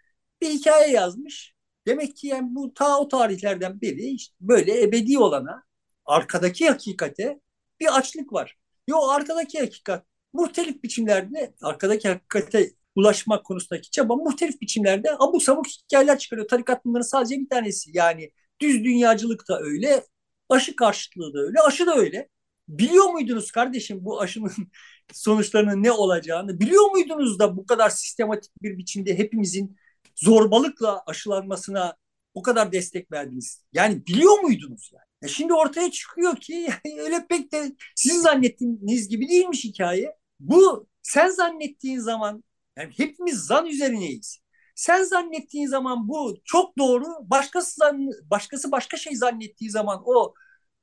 [0.40, 1.54] bir hikaye yazmış.
[1.86, 5.64] Demek ki yani bu ta o tarihlerden beri işte böyle ebedi olana,
[6.04, 7.40] arkadaki hakikate
[7.80, 8.56] bir açlık var.
[8.88, 16.18] Yo arkadaki hakikat muhtelif biçimlerde arkadaki hakikate ulaşmak konusundaki çaba muhtelif biçimlerde abuk sabuk hikayeler
[16.18, 16.48] çıkarıyor.
[16.48, 17.90] Tarikat bunların sadece bir tanesi.
[17.94, 20.04] Yani düz dünyacılık da öyle,
[20.48, 22.28] aşı karşıtlığı da öyle, aşı da öyle.
[22.68, 24.52] Biliyor muydunuz kardeşim bu aşının
[25.12, 26.60] sonuçlarının ne olacağını?
[26.60, 29.76] Biliyor muydunuz da bu kadar sistematik bir biçimde hepimizin
[30.16, 31.96] zorbalıkla aşılanmasına
[32.36, 33.64] o kadar destek verdiniz?
[33.72, 35.04] Yani biliyor muydunuz yani?
[35.22, 36.68] E şimdi ortaya çıkıyor ki
[36.98, 40.16] öyle pek de sizin zannettiğiniz gibi değilmiş hikaye.
[40.40, 42.44] Bu sen zannettiğin zaman
[42.78, 44.38] yani hepimiz zan üzerineyiz.
[44.74, 47.04] Sen zannettiğin zaman bu çok doğru.
[47.20, 50.34] Başkası zan, başkası başka şey zannettiği zaman o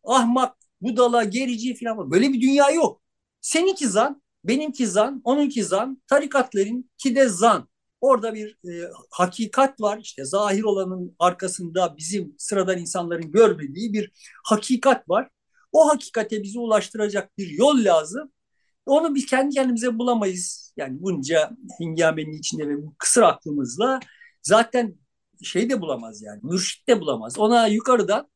[0.03, 3.01] ahmak, budala, gerici falan böyle bir dünya yok.
[3.41, 7.69] Seninki zan, benimki zan, onunki zan, tarikatların ki de zan.
[8.03, 9.97] Orada bir e, hakikat var.
[9.97, 14.11] İşte zahir olanın arkasında bizim sıradan insanların görmediği bir
[14.43, 15.29] hakikat var.
[15.71, 18.31] O hakikate bizi ulaştıracak bir yol lazım.
[18.85, 20.73] Onu biz kendi kendimize bulamayız.
[20.77, 23.99] Yani bunca hingamenin içinde ve bu kısır aklımızla
[24.41, 24.95] zaten
[25.43, 26.39] şey de bulamaz yani.
[26.43, 27.39] Mürşit de bulamaz.
[27.39, 28.29] Ona yukarıdan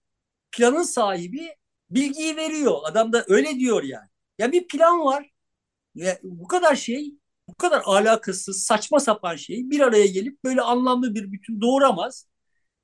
[0.52, 1.56] planın sahibi
[1.90, 2.78] bilgiyi veriyor.
[2.86, 4.10] Adam da öyle diyor yani.
[4.40, 5.32] Ya bir plan var.
[5.96, 7.14] Ve bu kadar şey,
[7.48, 12.28] bu kadar alakasız, saçma sapan şey bir araya gelip böyle anlamlı bir bütün doğuramaz.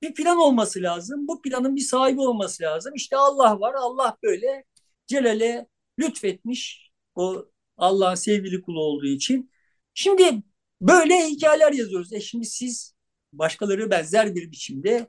[0.02, 1.28] Bir plan olması lazım.
[1.28, 2.94] Bu planın bir sahibi olması lazım.
[2.96, 3.74] İşte Allah var.
[3.78, 4.64] Allah böyle
[5.08, 5.68] Celal'e
[6.00, 6.92] lütfetmiş.
[7.16, 7.46] O
[7.78, 9.52] Allah'ın sevgili kulu olduğu için.
[9.94, 10.44] Şimdi
[10.82, 12.14] böyle hikayeler yazıyoruz.
[12.14, 12.96] E şimdi siz
[13.34, 15.08] başkaları benzer bir biçimde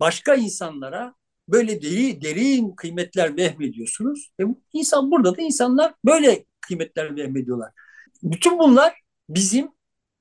[0.00, 1.14] başka insanlara
[1.48, 4.30] böyle deri, derin kıymetler vehmediyorsunuz.
[4.40, 7.72] E insan burada da insanlar böyle kıymetler vehmediyorlar.
[8.22, 8.94] Bütün bunlar
[9.28, 9.68] bizim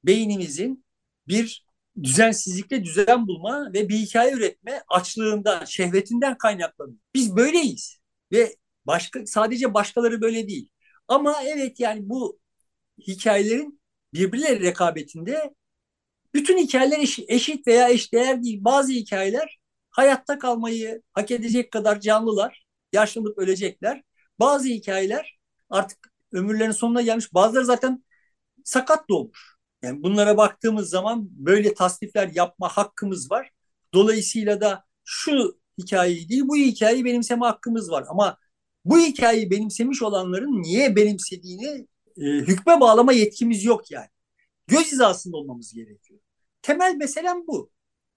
[0.04, 0.86] beynimizin
[1.28, 1.66] bir
[2.04, 7.00] düzensizlikte düzen bulma ve bir hikaye üretme açlığından, şehvetinden kaynaklanıyor.
[7.14, 8.00] Biz böyleyiz
[8.32, 10.70] ve başka sadece başkaları böyle değil.
[11.08, 12.40] Ama evet yani bu
[13.08, 13.82] hikayelerin
[14.14, 15.54] birbirleri rekabetinde
[16.34, 18.64] bütün hikayeler eşit veya eşdeğer değil.
[18.64, 24.04] Bazı hikayeler hayatta kalmayı hak edecek kadar canlılar, yaşlanıp ölecekler.
[24.40, 25.38] Bazı hikayeler
[25.70, 27.34] artık ömürlerinin sonuna gelmiş.
[27.34, 28.04] Bazıları zaten
[28.64, 29.56] sakat doğmuş.
[29.84, 33.52] Yani bunlara baktığımız zaman böyle tasnifler yapma hakkımız var.
[33.94, 38.06] Dolayısıyla da şu hikayeyi değil bu hikayeyi benimseme hakkımız var.
[38.10, 38.38] Ama
[38.86, 44.10] bu hikayeyi benimsemiş olanların niye benimsediğini e, hükme bağlama yetkimiz yok yani.
[44.68, 46.20] Göz hizasında olmamız gerekiyor.
[46.62, 47.72] Temel meselem bu.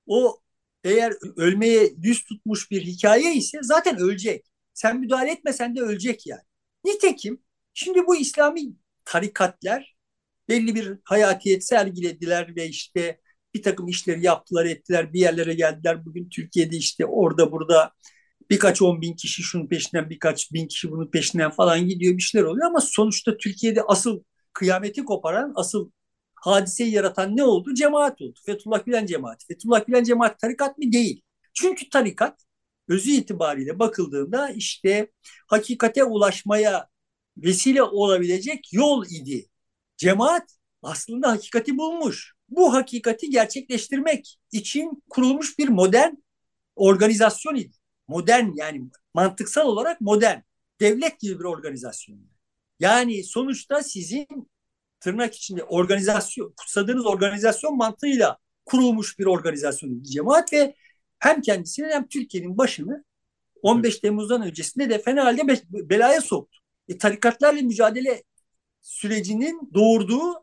[0.07, 0.41] O
[0.85, 4.47] eğer ölmeye yüz tutmuş bir hikaye ise zaten ölecek.
[4.75, 6.43] Sen müdahale etmesen de ölecek yani.
[6.85, 7.43] Nitekim
[7.79, 8.62] şimdi bu İslami
[9.05, 9.97] tarikatlar
[10.49, 13.20] belli bir hayatiyet sergilediler ve işte
[13.55, 16.05] bir takım işleri yaptılar ettiler bir yerlere geldiler.
[16.05, 17.93] Bugün Türkiye'de işte orada burada
[18.51, 22.47] birkaç on bin kişi şunun peşinden birkaç bin kişi bunun peşinden falan gidiyor bir şeyler
[22.47, 24.22] oluyor ama sonuçta Türkiye'de asıl
[24.53, 25.91] kıyameti koparan asıl
[26.35, 27.74] hadiseyi yaratan ne oldu?
[27.74, 28.39] Cemaat oldu.
[28.47, 29.47] Fethullah Gülen cemaati.
[29.47, 30.93] Fethullah Gülen cemaat tarikat mı?
[30.93, 31.22] Değil.
[31.55, 32.41] Çünkü tarikat
[32.89, 35.12] özü itibariyle bakıldığında işte
[35.47, 36.89] hakikate ulaşmaya
[37.43, 39.47] vesile olabilecek yol idi.
[39.97, 40.51] Cemaat
[40.82, 42.34] aslında hakikati bulmuş.
[42.49, 46.12] Bu hakikati gerçekleştirmek için kurulmuş bir modern
[46.76, 47.78] organizasyon idi
[48.09, 50.39] modern yani mantıksal olarak modern.
[50.80, 52.18] Devlet gibi bir organizasyon.
[52.80, 54.26] Yani sonuçta sizin
[55.01, 60.74] tırnak içinde organizasyon, kutsadığınız organizasyon mantığıyla kurulmuş bir organizasyon cemaat ve
[61.18, 63.05] hem kendisini hem Türkiye'nin başını
[63.62, 66.59] 15 Temmuz'dan öncesinde de fena halde belaya soktu.
[66.89, 68.22] E, tarikatlarla mücadele
[68.82, 70.34] sürecinin doğurduğu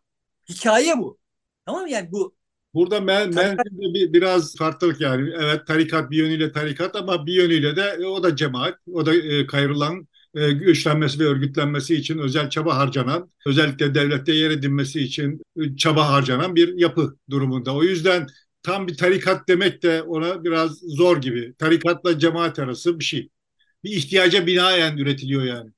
[0.50, 1.18] hikaye bu.
[1.66, 1.90] Tamam mı?
[1.90, 2.36] Yani bu
[2.74, 5.34] Burada men, menzilde bir, biraz farklılık yani.
[5.40, 8.80] Evet tarikat bir yönüyle tarikat ama bir yönüyle de o da cemaat.
[8.94, 14.52] O da e, kayrılan e, güçlenmesi ve örgütlenmesi için özel çaba harcanan, özellikle devlette yer
[14.52, 17.76] edinmesi için e, çaba harcanan bir yapı durumunda.
[17.76, 18.28] O yüzden
[18.64, 21.54] tam bir tarikat demek de ona biraz zor gibi.
[21.58, 23.30] Tarikatla cemaat arası bir şey.
[23.84, 25.72] Bir ihtiyaca binaen üretiliyor yani.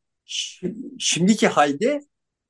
[0.99, 2.01] Şimdiki halde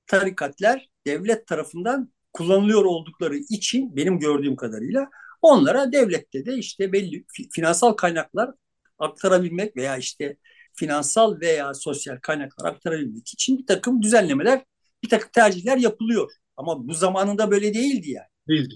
[0.08, 5.10] tarikatlar devlet tarafından kullanılıyor oldukları için benim gördüğüm kadarıyla
[5.42, 8.52] onlara devlette de işte belli finansal kaynaklar
[9.00, 10.38] aktarabilmek veya işte
[10.74, 14.64] finansal veya sosyal kaynaklar aktarabilmek için bir takım düzenlemeler,
[15.04, 16.32] bir takım tercihler yapılıyor.
[16.58, 18.28] Ama bu zamanında böyle değildi yani.
[18.48, 18.76] Değildi.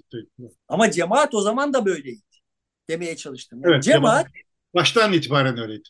[0.67, 2.21] Ama cemaat o zaman da böyleydi
[2.89, 3.61] demeye çalıştım.
[3.63, 4.27] Yani evet, cemaat
[4.73, 5.89] baştan itibaren öyleydi.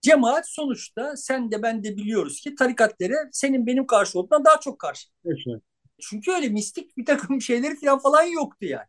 [0.00, 4.78] Cemaat sonuçta sen de ben de biliyoruz ki tarikatlere senin benim karşı olduğundan daha çok
[4.78, 5.08] karşı.
[5.24, 5.62] Evet.
[6.00, 8.86] Çünkü öyle mistik bir takım şeyleri falan yoktu yani.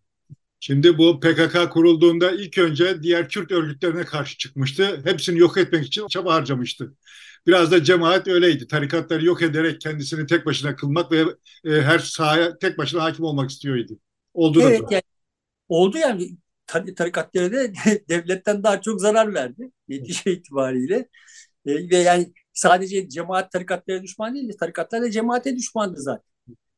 [0.63, 5.01] Şimdi bu PKK kurulduğunda ilk önce diğer Kürt örgütlerine karşı çıkmıştı.
[5.03, 6.93] Hepsini yok etmek için çaba harcamıştı.
[7.47, 8.67] Biraz da cemaat öyleydi.
[8.67, 11.25] Tarikatları yok ederek kendisini tek başına kılmak ve
[11.65, 13.99] e, her sahaya tek başına hakim olmak istiyordu.
[14.33, 14.87] Oldu evet, da.
[14.91, 15.03] Yani,
[15.69, 16.37] oldu yani
[16.95, 17.73] tarikatlara da
[18.09, 21.09] devletten daha çok zarar verdi netice itibariyle.
[21.65, 24.57] E, ve yani sadece cemaat tarikatlara düşman değildi.
[24.59, 26.31] Tarikatlar da cemaate düşmandı zaten.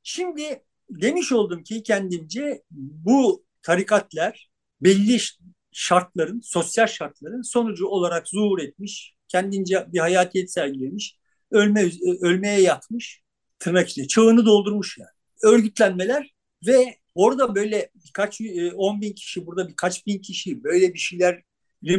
[0.04, 4.50] Şimdi demiş oldum ki kendimce bu tarikatlar
[4.82, 5.20] belli
[5.72, 11.18] şartların, sosyal şartların sonucu olarak zuhur etmiş, kendince bir hayatiyet sergilemiş,
[11.52, 11.90] ölme,
[12.22, 13.22] ölmeye yatmış,
[13.60, 15.10] tırnak içinde çağını doldurmuş yani.
[15.54, 16.34] Örgütlenmeler
[16.68, 21.44] ve orada böyle birkaç e, on bin kişi, burada birkaç bin kişi böyle bir şeylerin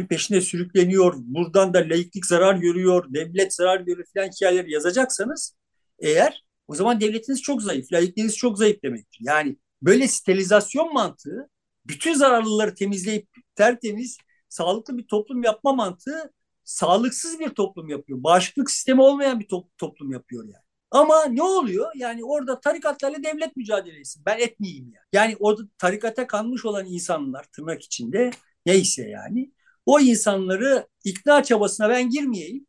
[0.07, 1.13] peşine sürükleniyor.
[1.17, 5.55] Buradan da laiklik zarar görüyor, devlet zarar görüyor falan hikayeleri yazacaksanız
[5.99, 9.19] eğer o zaman devletiniz çok zayıf, laikliğiniz çok zayıf demektir.
[9.21, 11.49] Yani böyle sterilizasyon mantığı
[11.85, 14.17] bütün zararlıları temizleyip tertemiz,
[14.49, 16.31] sağlıklı bir toplum yapma mantığı
[16.63, 18.23] sağlıksız bir toplum yapıyor.
[18.23, 20.65] Bağışıklık sistemi olmayan bir to- toplum yapıyor yani.
[20.91, 21.91] Ama ne oluyor?
[21.95, 24.19] Yani orada tarikatlarla devlet mücadelesi.
[24.25, 25.01] Ben etmeyeyim ya.
[25.13, 28.31] Yani orada tarikata kanmış olan insanlar tırnak içinde
[28.65, 29.51] neyse yani.
[29.85, 32.67] O insanları ikna çabasına ben girmeyeyim.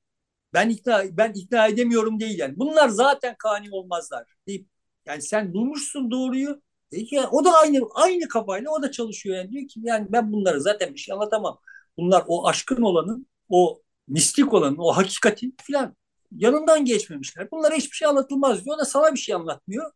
[0.53, 2.59] Ben ikna ben ikna edemiyorum değil yani.
[2.59, 4.69] Bunlar zaten kani olmazlar deyip
[5.07, 6.63] yani sen bulmuşsun doğruyu
[6.93, 10.61] yani o da aynı aynı kafayla o da çalışıyor yani diyor ki yani ben bunları
[10.61, 11.61] zaten bir şey anlatamam.
[11.97, 15.97] Bunlar o aşkın olanın, o mistik olanın, o hakikatin filan
[16.37, 17.51] yanından geçmemişler.
[17.51, 18.77] Bunlara hiçbir şey anlatılmaz diyor.
[18.77, 19.93] O da sana bir şey anlatmıyor.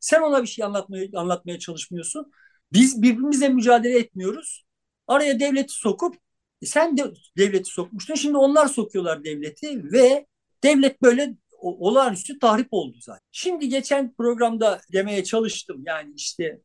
[0.00, 2.32] Sen ona bir şey anlatmaya, anlatmaya çalışmıyorsun.
[2.72, 4.64] Biz birbirimizle mücadele etmiyoruz.
[5.06, 6.16] Araya devleti sokup
[6.62, 8.14] e sen de devleti sokmuştun.
[8.14, 10.26] Şimdi onlar sokuyorlar devleti ve
[10.64, 13.26] devlet böyle olağanüstü tahrip oldu zaten.
[13.32, 15.82] Şimdi geçen programda demeye çalıştım.
[15.86, 16.60] Yani işte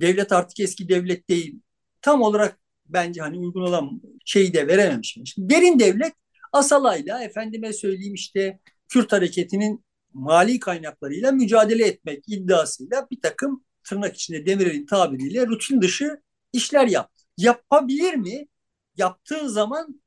[0.00, 1.60] devlet artık eski devlet değil.
[2.02, 5.26] Tam olarak bence hani uygun olan şeyi de verememişim.
[5.26, 6.12] Şimdi derin devlet
[6.52, 14.46] asalayla efendime söyleyeyim işte Kürt hareketinin mali kaynaklarıyla mücadele etmek iddiasıyla bir takım tırnak içinde
[14.46, 16.20] Demirel'in tabiriyle rutin dışı
[16.52, 17.24] işler yaptı.
[17.36, 18.46] Yapabilir mi?
[18.96, 20.02] Yaptığı zaman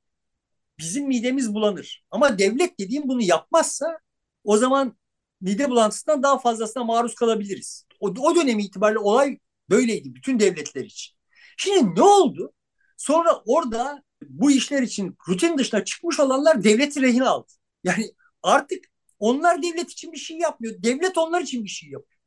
[0.79, 2.05] bizim midemiz bulanır.
[2.11, 3.99] Ama devlet dediğim bunu yapmazsa
[4.43, 4.97] o zaman
[5.41, 7.85] mide bulantısından daha fazlasına maruz kalabiliriz.
[7.99, 11.15] O, o dönem itibariyle olay böyleydi bütün devletler için.
[11.57, 12.53] Şimdi ne oldu?
[12.97, 17.51] Sonra orada bu işler için rutin dışına çıkmış olanlar devleti rehin aldı.
[17.83, 18.11] Yani
[18.43, 18.85] artık
[19.19, 20.83] onlar devlet için bir şey yapmıyor.
[20.83, 22.19] Devlet onlar için bir şey yapıyor.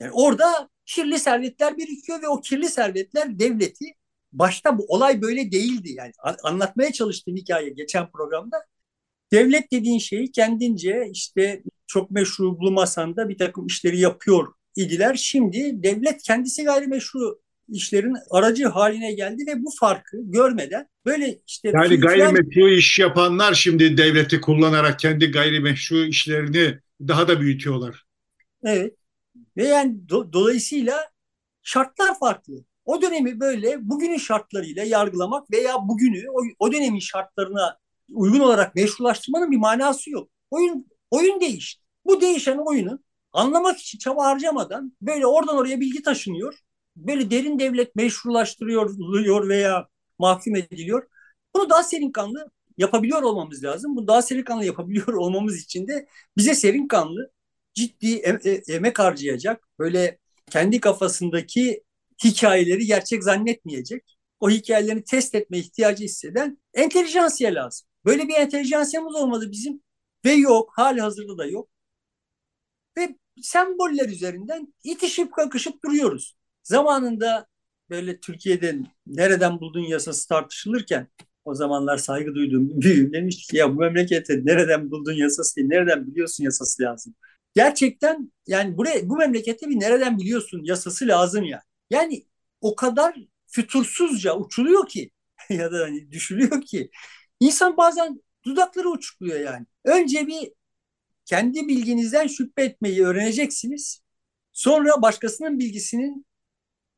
[0.00, 3.84] Yani orada kirli servetler birikiyor ve o kirli servetler devleti
[4.32, 5.92] başta bu olay böyle değildi.
[5.92, 6.12] Yani
[6.42, 8.56] anlatmaya çalıştığım hikaye geçen programda
[9.32, 14.46] Devlet dediğin şeyi kendince işte çok meşru bulmasan da bir takım işleri yapıyor
[14.76, 15.14] idiler.
[15.14, 21.72] Şimdi devlet kendisi gayrimeşru işlerin aracı haline geldi ve bu farkı görmeden böyle işte...
[21.74, 28.04] Yani gayrimeşru iş yapanlar şimdi devleti kullanarak kendi gayrimeşru işlerini daha da büyütüyorlar.
[28.64, 28.94] Evet.
[29.56, 31.10] Ve yani do- dolayısıyla
[31.62, 32.64] şartlar farklı.
[32.86, 37.78] O dönemi böyle bugünün şartlarıyla yargılamak veya bugünü o, o dönemin şartlarına
[38.12, 40.28] uygun olarak meşrulaştırmanın bir manası yok.
[40.50, 41.82] Oyun oyun değişti.
[42.04, 42.98] Bu değişen oyunu
[43.32, 46.54] anlamak için çaba harcamadan böyle oradan oraya bilgi taşınıyor.
[46.96, 51.08] Böyle derin devlet meşrulaştırıyor veya mahkum ediliyor.
[51.54, 53.96] Bunu daha serin kanlı yapabiliyor olmamız lazım.
[53.96, 56.06] Bu daha serin kanlı yapabiliyor olmamız için de
[56.36, 57.30] bize serin kanlı
[57.74, 60.18] ciddi e, emek harcayacak böyle
[60.50, 61.84] kendi kafasındaki
[62.24, 64.16] hikayeleri gerçek zannetmeyecek.
[64.40, 67.88] O hikayelerini test etme ihtiyacı hisseden entelijansiye lazım.
[68.04, 69.82] Böyle bir entelijansiyamız olmadı bizim
[70.24, 71.68] ve yok, hali hazırda da yok.
[72.98, 76.36] Ve semboller üzerinden itişip kakışıp duruyoruz.
[76.62, 77.46] Zamanında
[77.90, 81.08] böyle Türkiye'de nereden buldun yasası tartışılırken
[81.44, 86.06] o zamanlar saygı duyduğum büyüğüm demişti ki ya bu memlekette nereden buldun yasası değil, nereden
[86.06, 87.14] biliyorsun yasası lazım.
[87.54, 91.50] Gerçekten yani buraya, bu memlekette bir nereden biliyorsun yasası lazım ya.
[91.50, 91.62] Yani
[92.60, 93.16] o kadar
[93.46, 95.10] fütursuzca uçuluyor ki
[95.50, 96.90] ya da hani düşülüyor ki
[97.40, 99.66] insan bazen dudakları uçukluyor yani.
[99.84, 100.52] Önce bir
[101.24, 104.00] kendi bilginizden şüphe etmeyi öğreneceksiniz.
[104.52, 106.26] Sonra başkasının bilgisinin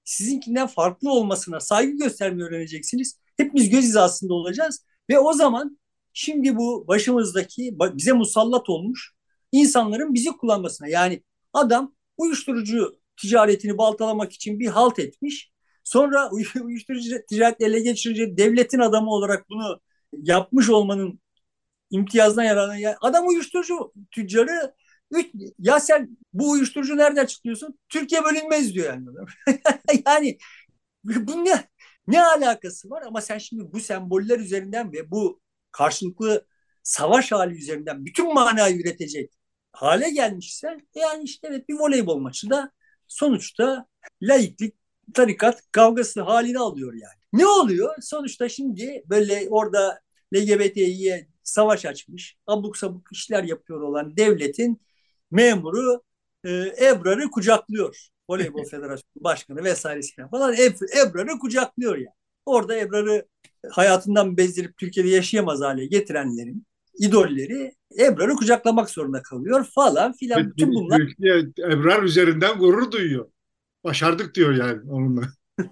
[0.04, 3.18] sizinkinden farklı olmasına saygı göstermeyi öğreneceksiniz.
[3.36, 5.78] Hepimiz göz hizasında olacağız ve o zaman
[6.12, 9.12] şimdi bu başımızdaki bize musallat olmuş
[9.52, 11.22] insanların bizi kullanmasına yani
[11.52, 15.52] adam uyuşturucu ticaretini baltalamak için bir halt etmiş.
[15.84, 16.30] Sonra
[16.62, 19.80] uyuşturucu ticaret ele geçirince devletin adamı olarak bunu
[20.12, 21.20] yapmış olmanın
[21.90, 24.74] imtiyazdan yararlanan yani adam uyuşturucu tüccarı
[25.58, 27.78] ya sen bu uyuşturucu nereden çıkıyorsun?
[27.88, 29.06] Türkiye bölünmez diyor yani.
[30.06, 30.38] yani
[31.04, 31.68] bu ne,
[32.06, 33.02] ne alakası var?
[33.06, 35.40] Ama sen şimdi bu semboller üzerinden ve bu
[35.72, 36.46] karşılıklı
[36.82, 39.32] savaş hali üzerinden bütün manayı üretecek
[39.72, 42.72] hale gelmişsen yani işte evet bir voleybol maçı da
[43.08, 43.86] sonuçta
[44.22, 44.74] laiklik,
[45.14, 47.18] tarikat kavgası halini alıyor yani.
[47.32, 47.94] Ne oluyor?
[48.00, 50.00] Sonuçta şimdi böyle orada
[50.34, 54.80] LGBT'ye savaş açmış, abuk sabuk işler yapıyor olan devletin
[55.30, 56.02] memuru
[56.44, 56.50] e,
[56.86, 58.08] Ebrar'ı kucaklıyor.
[58.30, 60.54] Voleybol Federasyonu Başkanı vesairesiyle falan
[61.02, 62.16] Ebrar'ı kucaklıyor yani.
[62.46, 63.28] Orada Ebrar'ı
[63.70, 66.66] hayatından bezdirip Türkiye'de yaşayamaz hale getirenlerin
[66.98, 70.50] idolleri Ebrar'ı kucaklamak zorunda kalıyor falan filan.
[70.50, 70.98] Bütün bunlar.
[70.98, 71.38] Türkiye
[71.72, 73.30] Ebrar üzerinden gurur duyuyor.
[73.84, 75.22] Başardık diyor yani onunla.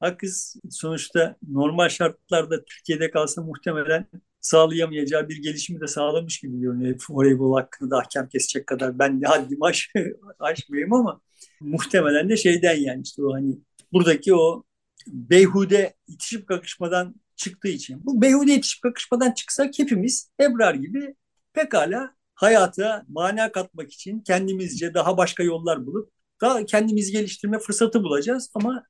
[0.00, 4.08] Hakız sonuçta normal şartlarda Türkiye'de kalsa muhtemelen
[4.40, 7.00] sağlayamayacağı bir gelişimi de sağlamış gibi görünüyor.
[7.10, 9.90] Voleybol hakkında hakem kesecek kadar ben de haddim aş,
[10.38, 11.20] aşmayayım ama
[11.60, 13.58] muhtemelen de şeyden yani işte o hani
[13.92, 14.64] buradaki o
[15.06, 18.06] beyhude itişip kakışmadan çıktığı için.
[18.06, 21.14] Bu beyhude itişip kakışmadan çıksak hepimiz Ebrar gibi
[21.52, 26.10] pekala hayata mana katmak için kendimizce daha başka yollar bulup
[26.40, 28.86] daha kendimizi geliştirme fırsatı bulacağız ama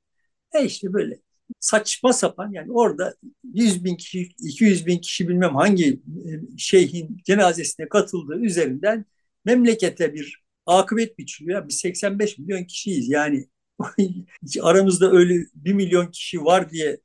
[0.54, 1.20] e işte böyle
[1.60, 3.14] saçma sapan yani orada
[3.54, 9.04] 100 bin kişi, 200 bin kişi bilmem hangi e, şeyhin cenazesine katıldığı üzerinden
[9.44, 11.68] memlekete bir akıbet biçiliyor.
[11.68, 13.48] Biz 85 milyon kişiyiz yani
[14.62, 17.00] aramızda öyle 1 milyon kişi var diye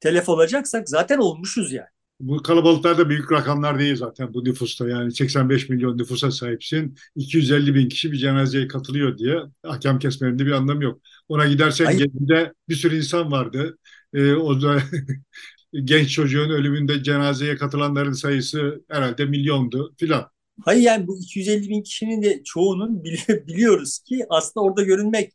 [0.00, 1.88] telef olacaksak zaten olmuşuz yani.
[2.20, 7.74] Bu kalabalıklar da büyük rakamlar değil zaten bu nüfusta yani 85 milyon nüfusa sahipsin 250
[7.74, 11.00] bin kişi bir cenazeye katılıyor diye hakem kesmenin bir anlamı yok.
[11.28, 13.78] Ona gidersen Gezi'de bir sürü insan vardı.
[14.14, 14.82] Ee, o da
[15.84, 20.30] genç çocuğun ölümünde cenazeye katılanların sayısı herhalde milyondu filan.
[20.64, 23.04] Hayır yani bu 250 bin kişinin de çoğunun
[23.46, 25.32] biliyoruz ki aslında orada görünmek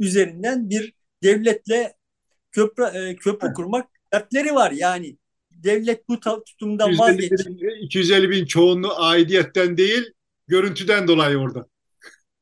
[0.00, 0.92] üzerinden bir
[1.22, 1.94] devletle
[2.52, 3.86] köprü, e, köprü kurmak
[4.16, 4.70] dertleri var.
[4.70, 5.16] Yani
[5.50, 7.56] devlet bu tutumdan vazgeçti.
[7.80, 10.12] 250 bin çoğunluğu aidiyetten değil,
[10.48, 11.66] görüntüden dolayı orada.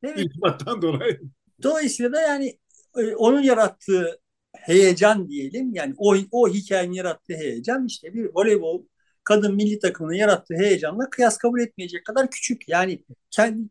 [0.03, 0.19] Evet.
[0.19, 1.21] İltifattan dolayı.
[1.63, 2.57] Dolayısıyla da yani
[2.97, 4.19] e, onun yarattığı
[4.53, 8.83] heyecan diyelim yani o, o hikayenin yarattığı heyecan işte bir voleybol
[9.23, 12.69] kadın milli takımının yarattığı heyecanla kıyas kabul etmeyecek kadar küçük.
[12.69, 13.03] Yani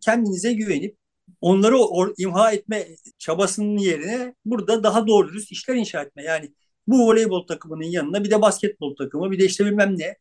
[0.00, 0.96] kendinize güvenip
[1.40, 2.86] onları or, imha etme
[3.18, 6.22] çabasının yerine burada daha doğru dürüst işler inşa etme.
[6.22, 6.52] Yani
[6.86, 10.16] bu voleybol takımının yanına bir de basketbol takımı bir de işte bilmem ne.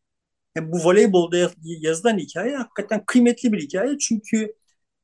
[0.56, 3.98] Yani bu voleybolda yazılan hikaye hakikaten kıymetli bir hikaye.
[3.98, 4.54] Çünkü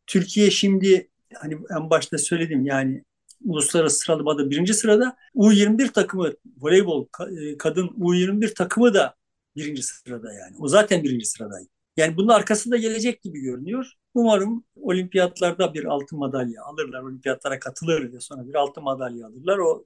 [0.06, 3.04] Türkiye şimdi hani en başta söyledim yani
[3.44, 5.16] uluslararası sıralamada birinci sırada.
[5.34, 7.06] U21 takımı voleybol
[7.38, 9.14] e, kadın U21 takımı da
[9.56, 10.56] birinci sırada yani.
[10.58, 11.68] O zaten birinci sıradaydı.
[11.96, 13.92] Yani bunun arkasında gelecek gibi görünüyor.
[14.14, 17.02] Umarım olimpiyatlarda bir altın madalya alırlar.
[17.02, 19.58] Olimpiyatlara katılır ve sonra bir altın madalya alırlar.
[19.58, 19.84] O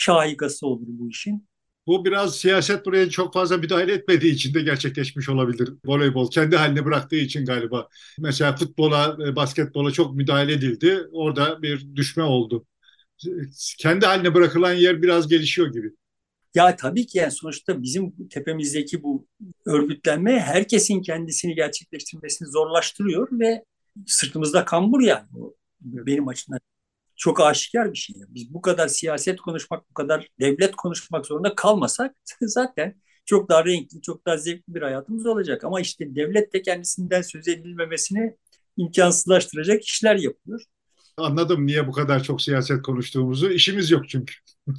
[0.00, 1.48] şahikası olur bu işin.
[1.86, 5.72] Bu biraz siyaset buraya çok fazla müdahale etmediği için de gerçekleşmiş olabilir.
[5.84, 7.88] Voleybol kendi haline bıraktığı için galiba.
[8.18, 11.00] Mesela futbola, e, basketbola çok müdahale edildi.
[11.12, 12.66] Orada bir düşme oldu.
[13.78, 15.90] Kendi haline bırakılan yer biraz gelişiyor gibi.
[16.54, 19.26] Ya tabii ki yani sonuçta bizim tepemizdeki bu
[19.66, 23.64] örgütlenme herkesin kendisini gerçekleştirmesini zorlaştırıyor ve
[24.06, 25.26] sırtımızda kambur yani.
[25.80, 26.60] benim açımdan
[27.20, 28.16] çok aşikar bir şey.
[28.28, 34.02] Biz bu kadar siyaset konuşmak, bu kadar devlet konuşmak zorunda kalmasak zaten çok daha renkli,
[34.02, 35.64] çok daha zevkli bir hayatımız olacak.
[35.64, 38.36] Ama işte devlet de kendisinden söz edilmemesini
[38.76, 40.62] imkansızlaştıracak işler yapıyor.
[41.16, 43.50] Anladım niye bu kadar çok siyaset konuştuğumuzu.
[43.50, 44.34] İşimiz yok çünkü.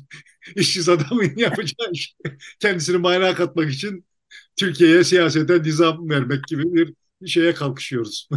[0.56, 2.16] İşsiz adamın yapacağı iş.
[2.60, 4.06] Kendisini mana katmak için
[4.56, 8.30] Türkiye'ye siyasete nizam vermek gibi bir şeye kalkışıyoruz.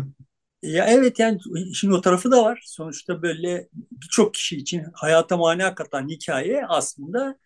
[0.64, 1.38] Ya evet yani
[1.70, 2.62] işin o tarafı da var.
[2.66, 7.38] Sonuçta böyle birçok kişi için hayata mana katan hikaye aslında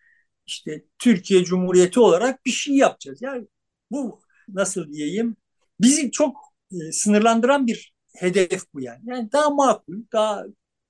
[0.46, 3.22] işte Türkiye Cumhuriyeti olarak bir şey yapacağız.
[3.22, 3.48] Yani
[3.90, 5.36] bu nasıl diyeyim
[5.80, 6.36] bizi çok
[6.72, 9.00] e, sınırlandıran bir hedef bu yani.
[9.06, 10.44] Yani daha makul, daha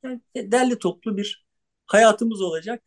[0.05, 1.47] yani derli toplu bir
[1.87, 2.83] hayatımız olacak.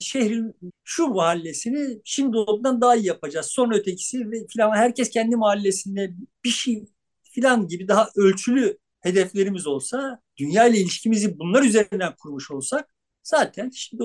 [0.00, 3.46] Şehrin şu mahallesini şimdi olduğundan daha iyi yapacağız.
[3.46, 6.84] Sonra ötekisi ve filan herkes kendi mahallesinde bir şey
[7.22, 12.88] filan gibi daha ölçülü hedeflerimiz olsa, dünya ile ilişkimizi bunlar üzerinden kurmuş olsak
[13.22, 14.02] zaten şimdi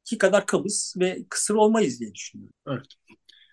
[0.00, 2.54] iki kadar kabız ve kısır olmayız diye düşünüyorum.
[2.68, 2.86] Evet.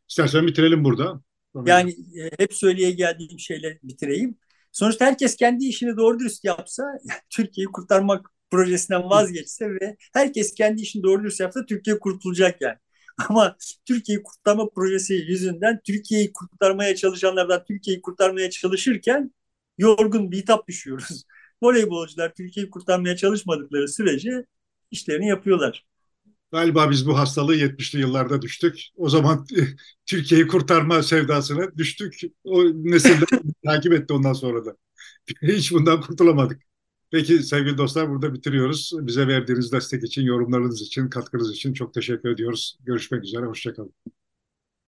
[0.09, 1.21] İstersen bitirelim burada.
[1.65, 4.37] Yani e, hep söyleye geldiğim şeyle bitireyim.
[4.71, 6.83] Sonuçta herkes kendi işini doğru dürüst yapsa,
[7.29, 12.77] Türkiye'yi kurtarmak projesinden vazgeçse ve herkes kendi işini doğru dürüst yapsa Türkiye kurtulacak yani.
[13.29, 19.31] Ama Türkiye'yi kurtarma projesi yüzünden Türkiye'yi kurtarmaya çalışanlardan Türkiye'yi kurtarmaya çalışırken
[19.79, 21.23] yorgun bir hitap düşüyoruz.
[21.63, 24.45] Voleybolcular Türkiye'yi kurtarmaya çalışmadıkları sürece
[24.91, 25.85] işlerini yapıyorlar.
[26.51, 28.79] Galiba biz bu hastalığı 70'li yıllarda düştük.
[28.95, 29.45] O zaman
[30.05, 32.21] Türkiye'yi kurtarma sevdasına düştük.
[32.43, 33.25] O nesilde
[33.65, 34.75] takip etti ondan sonra da.
[35.41, 36.61] Hiç bundan kurtulamadık.
[37.11, 38.91] Peki sevgili dostlar burada bitiriyoruz.
[38.99, 42.77] Bize verdiğiniz destek için, yorumlarınız için, katkınız için çok teşekkür ediyoruz.
[42.85, 43.93] Görüşmek üzere, hoşçakalın.